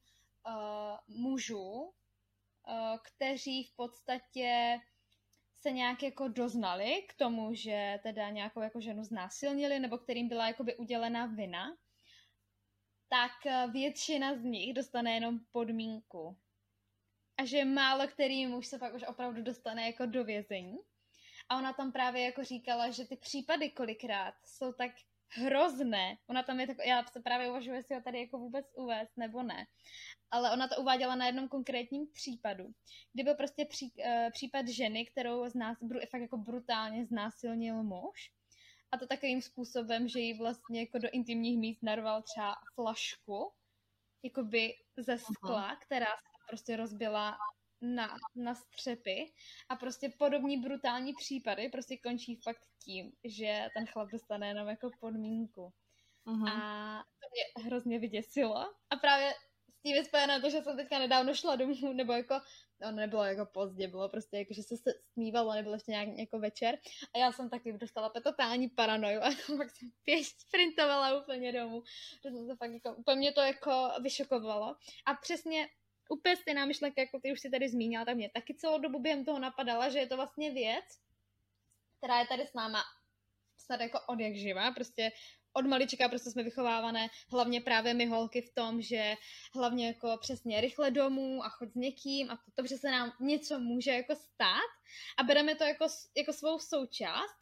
uh, 0.47 1.17
mužů, 1.17 1.63
uh, 1.73 1.93
kteří 3.03 3.65
v 3.65 3.77
podstatě 3.77 4.79
se 5.65 5.73
nějak 5.73 6.03
jako 6.03 6.29
doznali 6.29 7.03
k 7.09 7.15
tomu, 7.15 7.55
že 7.55 8.01
teda 8.03 8.31
nějakou 8.31 8.61
jako 8.61 8.81
ženu 8.81 9.05
znásilnili, 9.05 9.79
nebo 9.79 9.99
kterým 9.99 10.29
byla 10.29 10.49
jakoby 10.49 10.77
udělena 10.77 11.27
vina, 11.27 11.77
tak 13.09 13.33
většina 13.73 14.35
z 14.35 14.43
nich 14.43 14.75
dostane 14.75 15.15
jenom 15.15 15.41
podmínku. 15.53 16.37
A 17.37 17.45
že 17.45 17.65
málo 17.65 18.09
který 18.09 18.47
muž 18.47 18.67
se 18.67 18.79
pak 18.79 18.95
už 18.95 19.03
opravdu 19.03 19.43
dostane 19.43 19.87
jako 19.87 20.07
do 20.07 20.25
vězení. 20.25 20.77
A 21.49 21.59
ona 21.59 21.73
tam 21.73 21.93
právě 21.93 22.23
jako 22.23 22.45
říkala, 22.45 22.91
že 22.91 23.05
ty 23.05 23.17
případy 23.17 23.71
kolikrát 23.71 24.35
jsou 24.45 24.73
tak 24.73 24.91
hrozné. 25.35 26.17
Ona 26.27 26.43
tam 26.43 26.61
je 26.61 26.67
tak, 26.67 26.77
já 26.87 27.05
se 27.05 27.21
právě 27.21 27.49
uvažuji, 27.49 27.73
jestli 27.75 27.95
ho 27.95 28.03
tady 28.03 28.21
jako 28.21 28.39
vůbec 28.39 28.67
uvést 28.77 29.17
nebo 29.17 29.43
ne. 29.43 29.67
Ale 30.31 30.53
ona 30.53 30.69
to 30.69 30.81
uváděla 30.81 31.15
na 31.15 31.27
jednom 31.27 31.49
konkrétním 31.49 32.07
případu, 32.13 32.65
kdy 33.13 33.23
byl 33.23 33.35
prostě 33.35 33.65
pří, 33.65 33.93
uh, 33.99 34.31
případ 34.31 34.69
ženy, 34.69 35.07
kterou 35.07 35.49
z 35.49 35.55
nás 35.55 35.83
br- 35.83 36.07
fakt 36.11 36.21
jako 36.21 36.37
brutálně 36.37 37.07
znásilnil 37.07 37.83
muž. 37.83 38.31
A 38.93 38.99
to 38.99 39.07
takovým 39.07 39.43
způsobem, 39.43 40.09
že 40.09 40.21
jí 40.21 40.39
vlastně 40.39 40.81
jako 40.81 40.99
do 40.99 41.09
intimních 41.13 41.59
míst 41.59 41.83
narval 41.83 42.23
třeba 42.23 42.55
flašku, 42.75 43.53
jakoby 44.23 44.75
ze 44.97 45.19
skla, 45.19 45.75
uh-huh. 45.75 45.79
která 45.81 46.07
se 46.07 46.47
prostě 46.49 46.77
rozbila 46.77 47.37
na, 47.85 48.17
na 48.35 48.55
střepy 48.55 49.33
a 49.69 49.77
prostě 49.77 50.13
podobní 50.19 50.57
brutální 50.57 51.13
případy 51.15 51.69
prostě 51.69 51.97
končí 51.97 52.37
fakt 52.37 52.63
tím, 52.85 53.13
že 53.25 53.69
ten 53.75 53.87
chlap 53.87 54.09
dostane 54.11 54.49
jenom 54.49 54.69
jako 54.69 54.91
podmínku. 55.01 55.73
Uh-huh. 56.27 56.49
A 56.49 56.99
to 57.03 57.27
mě 57.33 57.67
hrozně 57.67 57.99
vyděsilo. 57.99 58.57
A 58.91 58.97
právě 59.01 59.35
s 59.71 59.83
tím 59.83 59.97
je 59.97 60.05
spojené 60.05 60.41
to, 60.41 60.51
že 60.51 60.63
jsem 60.63 60.77
teďka 60.77 60.99
nedávno 60.99 61.35
šla 61.35 61.57
domů, 61.57 61.93
nebo 61.93 62.13
jako, 62.13 62.41
no 62.81 62.93
nebylo 62.93 63.25
jako 63.25 63.47
pozdě, 63.47 63.89
bylo 63.89 64.09
prostě 64.09 64.37
jako, 64.37 64.55
že 64.55 64.63
se 64.63 64.75
smívalo, 65.13 65.53
nebylo 65.53 65.75
ještě 65.75 65.91
nějak 65.91 66.09
jako 66.19 66.39
večer. 66.39 66.79
A 67.15 67.19
já 67.19 67.33
jsem 67.33 67.51
taky 67.51 67.73
dostala 67.73 68.09
totální 68.25 68.69
paranoju 68.69 69.21
a 69.21 69.31
pak 69.57 69.71
jsem 69.77 69.91
pěš 70.05 70.29
sprintovala 70.29 71.23
úplně 71.23 71.53
domů. 71.53 71.83
Že 72.25 72.31
jsem 72.31 72.47
se 72.47 72.57
fakt 72.57 72.73
jako, 72.73 72.95
úplně 72.95 73.17
mě 73.17 73.33
to 73.33 73.41
jako 73.41 73.91
vyšokovalo. 74.03 74.77
A 75.07 75.15
přesně 75.15 75.69
úplně 76.11 76.37
stejná 76.37 76.65
myšlenka, 76.65 77.01
jako 77.01 77.21
ty 77.21 77.33
už 77.33 77.41
si 77.41 77.51
tady 77.51 77.69
zmínila, 77.69 78.05
tak 78.05 78.17
mě 78.17 78.31
taky 78.35 78.55
celou 78.55 78.79
dobu 78.79 78.99
během 78.99 79.25
toho 79.25 79.39
napadala, 79.39 79.89
že 79.89 79.99
je 79.99 80.07
to 80.07 80.17
vlastně 80.17 80.51
věc, 80.51 80.85
která 81.99 82.19
je 82.21 82.27
tady 82.27 82.47
s 82.47 82.55
náma 82.55 82.83
snad 83.57 83.81
jako 83.81 83.99
od 84.07 84.21
jak 84.21 84.35
živa, 84.35 84.71
prostě 84.71 85.13
od 85.53 85.67
malička 85.67 86.09
prostě 86.09 86.31
jsme 86.31 86.43
vychovávané, 86.43 87.09
hlavně 87.33 87.61
právě 87.61 87.95
my 87.95 88.07
holky 88.07 88.41
v 88.41 88.55
tom, 88.55 88.83
že 88.83 89.15
hlavně 89.55 89.87
jako 89.87 90.19
přesně 90.21 90.61
rychle 90.61 90.91
domů 90.91 91.45
a 91.45 91.49
chod 91.49 91.73
s 91.73 91.75
někým 91.75 92.31
a 92.31 92.37
to, 92.37 92.63
to 92.63 92.67
že 92.67 92.77
se 92.77 92.91
nám 92.91 93.13
něco 93.21 93.59
může 93.59 93.91
jako 93.91 94.15
stát 94.15 94.71
a 95.17 95.23
bereme 95.23 95.55
to 95.55 95.65
jako, 95.65 95.87
jako 96.17 96.33
svou 96.33 96.59
součást, 96.59 97.37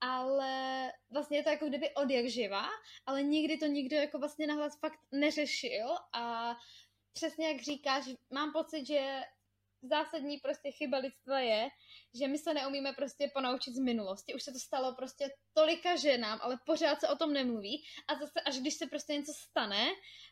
ale 0.00 0.92
vlastně 1.10 1.38
je 1.38 1.42
to 1.42 1.50
jako 1.50 1.66
kdyby 1.66 1.94
od 1.94 2.10
jak 2.10 2.26
živa, 2.26 2.68
ale 3.06 3.22
nikdy 3.22 3.58
to 3.58 3.66
nikdo 3.66 3.96
jako 3.96 4.18
vlastně 4.18 4.46
nahlas 4.46 4.78
fakt 4.80 5.00
neřešil 5.12 5.88
a 6.12 6.56
přesně 7.16 7.48
jak 7.48 7.60
říkáš, 7.60 8.04
mám 8.30 8.52
pocit, 8.52 8.86
že 8.86 9.22
zásadní 9.82 10.38
prostě 10.38 10.70
chyba 10.70 10.98
lidstva 10.98 11.40
je, 11.40 11.68
že 12.14 12.28
my 12.28 12.38
se 12.38 12.54
neumíme 12.54 12.92
prostě 12.92 13.30
ponaučit 13.34 13.74
z 13.74 13.78
minulosti. 13.78 14.34
Už 14.34 14.42
se 14.42 14.52
to 14.52 14.58
stalo 14.58 14.94
prostě 14.94 15.28
tolika 15.52 15.96
ženám, 15.96 16.38
ale 16.42 16.58
pořád 16.66 17.00
se 17.00 17.08
o 17.08 17.16
tom 17.16 17.32
nemluví. 17.32 17.84
A 18.08 18.14
zase, 18.14 18.40
až 18.40 18.58
když 18.58 18.74
se 18.74 18.86
prostě 18.86 19.12
něco 19.12 19.32
stane, 19.32 19.86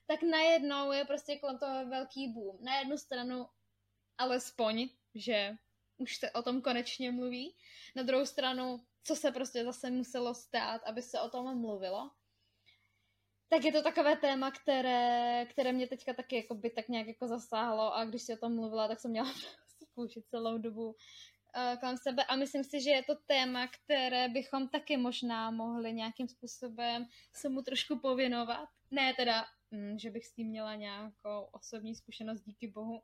tak 0.07 0.23
najednou 0.23 0.93
je 0.93 1.05
prostě 1.05 1.39
kolem 1.39 1.59
toho 1.59 1.87
velký 1.87 2.33
boom. 2.33 2.59
Na 2.65 2.79
jednu 2.79 2.99
stranu 2.99 3.47
alespoň, 4.19 4.89
že 5.15 5.53
už 5.97 6.17
se 6.17 6.31
o 6.31 6.43
tom 6.43 6.63
konečně 6.63 7.13
mluví. 7.13 7.57
Na 7.97 8.03
druhou 8.03 8.27
stranu, 8.27 8.85
co 9.05 9.17
se 9.17 9.33
prostě 9.33 9.65
zase 9.65 9.91
muselo 9.91 10.35
stát, 10.35 10.83
aby 10.87 11.03
se 11.03 11.21
o 11.21 11.29
tom 11.31 11.61
mluvilo 11.61 12.11
tak 13.55 13.65
je 13.65 13.73
to 13.73 13.83
takové 13.83 14.17
téma, 14.17 14.51
které, 14.51 15.47
které 15.51 15.73
mě 15.73 15.87
teďka 15.87 16.15
taky 16.15 16.37
jako 16.37 16.55
by 16.55 16.71
tak 16.71 16.89
nějak 16.89 17.07
jako 17.07 17.29
zasáhlo 17.29 17.95
a 17.95 18.05
když 18.05 18.23
si 18.23 18.35
o 18.35 18.37
tom 18.37 18.55
mluvila, 18.55 18.89
tak 18.89 19.01
jsem 19.01 19.11
měla 19.11 19.33
prostě 19.95 20.23
celou 20.23 20.59
dobu 20.59 20.87
uh, 20.87 21.81
kolem 21.81 21.97
sebe. 21.97 22.25
A 22.25 22.37
myslím 22.37 22.65
si, 22.65 22.81
že 22.81 22.91
je 22.91 23.03
to 23.03 23.15
téma, 23.27 23.69
které 23.69 24.29
bychom 24.29 24.69
taky 24.69 24.97
možná 24.97 25.51
mohli 25.51 25.93
nějakým 25.93 26.29
způsobem 26.29 27.07
se 27.33 27.49
mu 27.49 27.63
trošku 27.63 27.99
pověnovat. 27.99 28.69
Ne 28.91 29.15
teda, 29.15 29.45
mm, 29.71 29.99
že 29.99 30.11
bych 30.11 30.27
s 30.27 30.33
tím 30.33 30.49
měla 30.49 30.75
nějakou 30.75 31.49
osobní 31.53 31.95
zkušenost, 31.95 32.43
díky 32.43 32.69
bohu, 32.69 33.03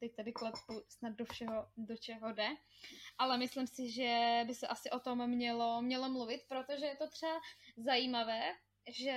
teď 0.00 0.16
tady 0.16 0.32
klepu 0.32 0.82
snad 0.88 1.12
do 1.12 1.24
všeho, 1.24 1.66
do 1.76 1.96
čeho 1.96 2.32
jde, 2.32 2.48
ale 3.18 3.38
myslím 3.38 3.66
si, 3.66 3.90
že 3.90 4.42
by 4.46 4.54
se 4.54 4.66
asi 4.66 4.90
o 4.90 5.00
tom 5.00 5.26
mělo, 5.26 5.82
mělo 5.82 6.08
mluvit, 6.08 6.40
protože 6.48 6.86
je 6.86 6.96
to 6.96 7.08
třeba 7.08 7.40
zajímavé, 7.76 8.42
že 8.88 9.10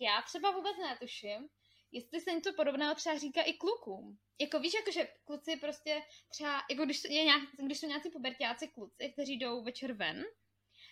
já 0.00 0.22
třeba 0.22 0.50
vůbec 0.50 0.76
netuším, 0.76 1.48
jestli 1.92 2.20
se 2.20 2.32
něco 2.32 2.52
podobného 2.52 2.94
třeba 2.94 3.18
říká 3.18 3.42
i 3.42 3.52
klukům. 3.52 4.18
Jako 4.40 4.58
víš, 4.58 4.74
jakože 4.74 5.08
kluci 5.24 5.56
prostě 5.56 6.02
třeba, 6.28 6.62
jako 6.70 6.84
když, 6.84 7.04
je 7.04 7.24
nějak, 7.24 7.42
když 7.58 7.80
jsou 7.80 7.86
nějací 7.86 8.10
pubertáci 8.10 8.68
kluci, 8.68 9.12
kteří 9.12 9.38
jdou 9.38 9.62
večer 9.62 9.92
ven, 9.92 10.24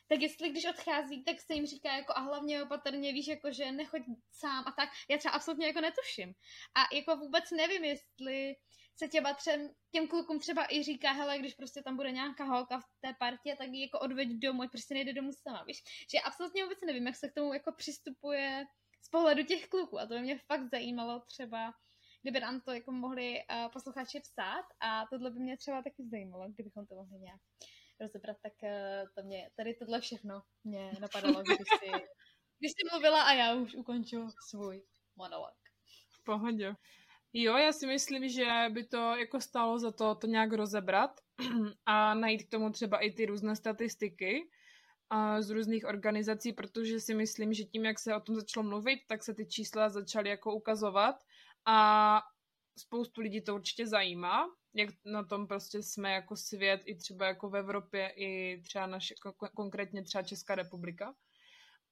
tak 0.09 0.21
jestli 0.21 0.51
když 0.51 0.65
odchází, 0.65 1.25
tak 1.25 1.41
se 1.41 1.55
jim 1.55 1.67
říká 1.67 1.97
jako 1.97 2.13
a 2.17 2.21
hlavně 2.21 2.63
opatrně 2.63 3.13
víš, 3.13 3.27
jako 3.27 3.53
že 3.53 3.73
nechoď 3.73 4.03
sám 4.33 4.65
a 4.67 4.73
tak. 4.73 4.89
Já 5.11 5.19
třeba 5.19 5.35
absolutně 5.35 5.67
jako 5.67 5.81
netuším. 5.81 6.35
A 6.75 6.95
jako 6.95 7.17
vůbec 7.17 7.51
nevím, 7.51 7.85
jestli 7.85 8.55
se 8.97 9.09
těba 9.09 9.35
třem, 9.35 9.71
těm 9.91 10.09
klukům 10.09 10.39
třeba 10.39 10.67
i 10.71 10.83
říká, 10.83 11.13
hele, 11.13 11.39
když 11.39 11.55
prostě 11.55 11.83
tam 11.83 11.97
bude 11.97 12.11
nějaká 12.11 12.45
holka 12.45 12.81
v 12.81 12.85
té 13.01 13.15
partě, 13.19 13.57
tak 13.59 13.69
ji 13.69 13.83
jako 13.83 13.99
odveď 13.99 14.29
domů, 14.29 14.63
ať 14.63 14.71
prostě 14.71 14.95
nejde 14.95 15.13
domů 15.13 15.31
sama, 15.33 15.65
víš. 15.65 15.83
Že 16.13 16.21
absolutně 16.21 16.63
vůbec 16.63 16.79
nevím, 16.87 17.07
jak 17.07 17.17
se 17.17 17.29
k 17.29 17.35
tomu 17.35 17.53
jako 17.53 17.73
přistupuje 17.73 18.65
z 19.03 19.09
pohledu 19.09 19.43
těch 19.43 19.69
kluků 19.69 20.01
a 20.01 20.07
to 20.07 20.15
by 20.15 20.21
mě 20.21 20.39
fakt 20.39 20.71
zajímalo 20.71 21.21
třeba, 21.21 21.75
kdyby 22.23 22.41
nám 22.41 22.61
to 22.61 22.73
jako 22.73 22.93
mohli 22.93 23.35
uh, 23.35 23.73
posluchači 23.73 24.21
psát 24.21 24.65
a 24.81 25.07
tohle 25.11 25.31
by 25.31 25.41
mě 25.41 25.57
třeba 25.57 25.83
taky 25.83 26.09
zajímalo, 26.11 26.49
kdybychom 26.49 26.87
to 26.87 26.95
mohli 26.95 27.19
nějak 27.21 27.41
rozebrat, 28.01 28.37
tak 28.43 28.53
uh, 28.63 29.09
to 29.15 29.23
mě, 29.23 29.51
tady 29.57 29.75
tohle 29.75 30.01
všechno 30.01 30.43
mě 30.65 30.93
napadalo, 31.01 31.43
když 31.43 31.57
si, 31.57 31.91
když 32.59 32.73
jsi 32.73 32.89
mluvila 32.93 33.23
a 33.23 33.33
já 33.33 33.55
už 33.55 33.75
ukončil 33.75 34.29
svůj 34.49 34.83
monolog. 35.17 35.55
V 36.11 36.25
pohodě. 36.25 36.75
Jo, 37.37 37.57
já 37.57 37.73
si 37.73 37.87
myslím, 37.87 38.29
že 38.29 38.47
by 38.71 38.85
to 38.85 39.17
jako 39.17 39.41
stalo 39.41 39.79
za 39.79 39.93
to 39.93 40.15
to 40.15 40.27
nějak 40.27 40.53
rozebrat 40.53 41.21
a 41.87 42.15
najít 42.15 42.43
k 42.43 42.51
tomu 42.51 42.71
třeba 42.71 42.99
i 42.99 43.11
ty 43.11 43.27
různé 43.27 43.57
statistiky 43.57 44.49
a 45.11 45.43
z 45.43 45.51
různých 45.51 45.85
organizací, 45.85 46.53
protože 46.53 47.01
si 47.01 47.15
myslím, 47.15 47.53
že 47.53 47.65
tím, 47.65 47.85
jak 47.85 47.99
se 47.99 48.15
o 48.15 48.21
tom 48.21 48.37
začalo 48.37 48.67
mluvit, 48.67 48.99
tak 49.09 49.23
se 49.23 49.35
ty 49.35 49.47
čísla 49.47 49.89
začaly 49.89 50.31
jako 50.31 50.55
ukazovat 50.55 51.17
a 51.67 52.21
spoustu 52.79 53.21
lidí 53.21 53.41
to 53.41 53.55
určitě 53.55 53.87
zajímá, 53.87 54.47
jak 54.75 54.91
na 55.05 55.25
tom 55.25 55.47
prostě 55.47 55.83
jsme 55.83 56.13
jako 56.13 56.37
svět 56.37 56.83
i 56.85 56.95
třeba 56.95 57.27
jako 57.27 57.49
v 57.49 57.57
Evropě 57.57 58.13
i 58.17 58.61
třeba 58.63 58.87
naše, 58.87 59.15
konkrétně 59.55 60.03
třeba 60.03 60.23
Česká 60.23 60.55
republika. 60.55 61.15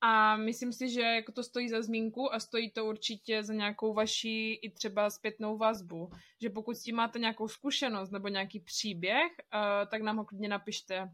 A 0.05 0.37
myslím 0.37 0.73
si, 0.73 0.89
že 0.89 1.01
jako 1.01 1.31
to 1.31 1.43
stojí 1.43 1.69
za 1.69 1.81
zmínku 1.81 2.33
a 2.33 2.39
stojí 2.39 2.71
to 2.71 2.85
určitě 2.85 3.43
za 3.43 3.53
nějakou 3.53 3.93
vaší 3.93 4.53
i 4.53 4.69
třeba 4.69 5.09
zpětnou 5.09 5.57
vazbu. 5.57 6.09
Že 6.41 6.49
pokud 6.49 6.75
s 6.75 6.83
tím 6.83 6.95
máte 6.95 7.19
nějakou 7.19 7.47
zkušenost 7.47 8.11
nebo 8.11 8.27
nějaký 8.27 8.59
příběh, 8.59 9.31
uh, 9.31 9.89
tak 9.89 10.01
nám 10.01 10.17
ho 10.17 10.25
klidně 10.25 10.49
napište. 10.49 11.01
Uh, 11.01 11.07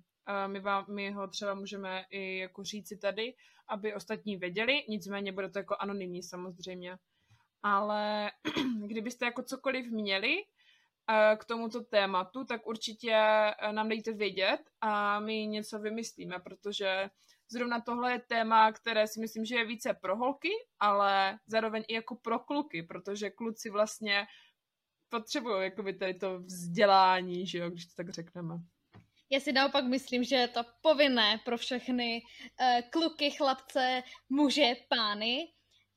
my, 0.51 0.59
vám, 0.59 0.85
my 0.89 1.11
ho 1.11 1.27
třeba 1.27 1.53
můžeme 1.53 2.05
i 2.09 2.37
jako 2.37 2.63
říci 2.63 2.97
tady, 2.97 3.33
aby 3.67 3.93
ostatní 3.93 4.37
věděli, 4.37 4.83
nicméně 4.89 5.31
bude 5.31 5.49
to 5.49 5.59
jako 5.59 5.75
anonymní 5.79 6.23
samozřejmě. 6.23 6.97
Ale 7.63 8.31
kdybyste 8.85 9.25
jako 9.25 9.43
cokoliv 9.43 9.91
měli, 9.91 10.37
k 11.37 11.45
tomuto 11.45 11.83
tématu, 11.83 12.43
tak 12.45 12.67
určitě 12.67 13.15
nám 13.71 13.89
dejte 13.89 14.11
vědět 14.11 14.59
a 14.81 15.19
my 15.19 15.47
něco 15.47 15.79
vymyslíme, 15.79 16.39
protože 16.39 17.09
zrovna 17.51 17.81
tohle 17.81 18.11
je 18.11 18.19
téma, 18.19 18.71
které 18.71 19.07
si 19.07 19.19
myslím, 19.19 19.45
že 19.45 19.55
je 19.55 19.65
více 19.65 19.93
pro 19.93 20.15
holky, 20.17 20.49
ale 20.79 21.39
zároveň 21.47 21.83
i 21.87 21.93
jako 21.93 22.15
pro 22.15 22.39
kluky, 22.39 22.83
protože 22.83 23.29
kluci 23.29 23.69
vlastně 23.69 24.27
potřebují 25.09 25.63
jakoby 25.63 25.93
tady 25.93 26.13
to 26.13 26.39
vzdělání, 26.39 27.47
že 27.47 27.57
jo, 27.57 27.69
když 27.69 27.85
to 27.85 27.93
tak 27.95 28.09
řekneme. 28.09 28.55
Já 29.31 29.39
si 29.39 29.51
naopak 29.51 29.85
myslím, 29.85 30.23
že 30.23 30.35
je 30.35 30.47
to 30.47 30.61
povinné 30.81 31.39
pro 31.45 31.57
všechny 31.57 32.21
uh, 32.21 32.89
kluky, 32.89 33.31
chlapce, 33.31 34.03
muže, 34.29 34.73
pány, 34.89 35.47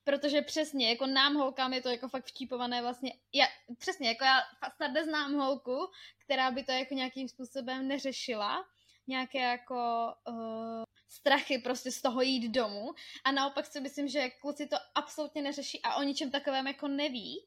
Protože 0.05 0.43
přesně, 0.43 0.89
jako 0.89 1.07
nám 1.07 1.35
holkám 1.35 1.73
je 1.73 1.83
to 1.83 1.89
jako 1.89 2.09
fakt 2.09 2.25
včípované 2.25 2.83
vlastně, 2.83 3.13
já, 3.33 3.47
přesně, 3.79 4.09
jako 4.09 4.25
já 4.25 4.41
snad 4.77 4.89
neznám 4.89 5.35
holku, 5.35 5.91
která 6.25 6.51
by 6.51 6.65
to 6.65 6.73
jako 6.73 6.95
nějakým 6.95 7.29
způsobem 7.29 7.89
neřešila, 7.89 8.65
nějaké 9.07 9.39
jako 9.39 10.13
uh, 10.29 10.85
strachy 11.09 11.59
prostě 11.59 11.91
z 11.91 12.03
toho 12.03 12.23
jít 12.23 12.49
domů 12.49 12.93
a 13.25 13.33
naopak 13.33 13.67
si 13.67 13.81
myslím, 13.81 14.09
že 14.09 14.31
kluci 14.31 14.67
to 14.67 14.77
absolutně 14.95 15.43
neřeší 15.43 15.83
a 15.83 15.95
o 15.95 16.03
ničem 16.03 16.31
takovém 16.31 16.67
jako 16.67 16.89
neví 16.89 17.47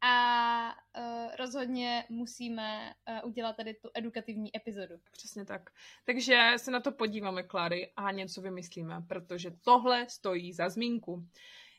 a 0.00 0.74
uh, 0.98 1.36
rozhodně 1.36 2.04
musíme 2.08 2.94
uh, 3.08 3.28
udělat 3.28 3.56
tady 3.56 3.74
tu 3.74 3.90
edukativní 3.94 4.56
epizodu. 4.56 4.94
Přesně 5.12 5.44
tak. 5.44 5.70
Takže 6.04 6.52
se 6.56 6.70
na 6.70 6.80
to 6.80 6.92
podíváme, 6.92 7.42
Klary, 7.42 7.92
a 7.96 8.10
něco 8.10 8.40
vymyslíme, 8.40 9.02
protože 9.08 9.50
tohle 9.50 10.08
stojí 10.08 10.52
za 10.52 10.68
zmínku. 10.68 11.28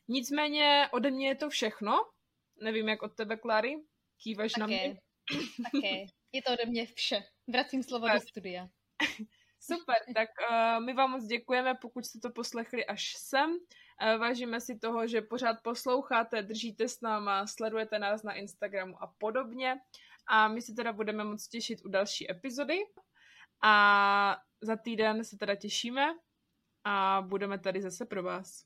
Nicméně 0.07 0.89
ode 0.91 1.11
mě 1.11 1.27
je 1.27 1.35
to 1.35 1.49
všechno. 1.49 1.91
Nevím, 2.61 2.89
jak 2.89 3.01
od 3.01 3.15
tebe, 3.15 3.37
Klary. 3.37 3.75
Kývaš 4.23 4.51
Také. 4.51 4.59
na 4.59 4.67
mě? 4.67 4.99
Také. 5.63 6.05
Je 6.31 6.41
to 6.41 6.53
ode 6.53 6.65
mě 6.65 6.85
vše. 6.85 7.23
Vracím 7.47 7.83
slovo 7.83 8.07
tak. 8.07 8.15
do 8.15 8.27
studia. 8.27 8.67
Super, 9.59 9.95
tak 10.15 10.29
uh, 10.49 10.85
my 10.85 10.93
vám 10.93 11.11
moc 11.11 11.25
děkujeme, 11.25 11.75
pokud 11.81 12.05
jste 12.05 12.19
to 12.19 12.29
poslechli 12.29 12.85
až 12.85 13.13
sem. 13.17 13.51
Uh, 13.51 14.19
vážíme 14.19 14.61
si 14.61 14.79
toho, 14.79 15.07
že 15.07 15.21
pořád 15.21 15.57
posloucháte, 15.63 16.41
držíte 16.41 16.87
s 16.87 17.01
náma, 17.01 17.47
sledujete 17.47 17.99
nás 17.99 18.23
na 18.23 18.33
Instagramu 18.33 19.03
a 19.03 19.13
podobně. 19.17 19.75
A 20.27 20.47
my 20.47 20.61
se 20.61 20.73
teda 20.73 20.93
budeme 20.93 21.23
moc 21.23 21.47
těšit 21.47 21.85
u 21.85 21.89
další 21.89 22.31
epizody. 22.31 22.79
A 23.63 24.37
za 24.61 24.75
týden 24.75 25.23
se 25.23 25.37
teda 25.37 25.55
těšíme 25.55 26.05
a 26.83 27.21
budeme 27.27 27.59
tady 27.59 27.81
zase 27.81 28.05
pro 28.05 28.23
vás. 28.23 28.65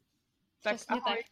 Tak 0.63 0.75
Přesně 0.75 0.95
ahoj. 1.01 1.17
tak. 1.17 1.31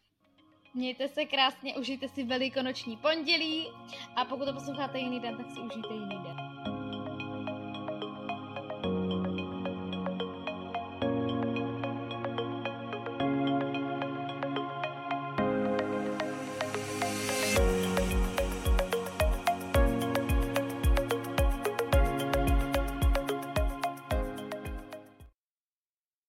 Mějte 0.73 1.07
se 1.07 1.25
krásně, 1.25 1.75
užijte 1.75 2.09
si 2.09 2.23
velikonoční 2.23 2.97
pondělí 2.97 3.67
a 4.15 4.25
pokud 4.25 4.45
to 4.45 4.53
posloucháte 4.53 4.99
jiný 4.99 5.19
den, 5.19 5.37
tak 5.37 5.45
si 5.51 5.59
užijte 5.59 5.93
jiný 5.93 6.23
den. 6.23 6.46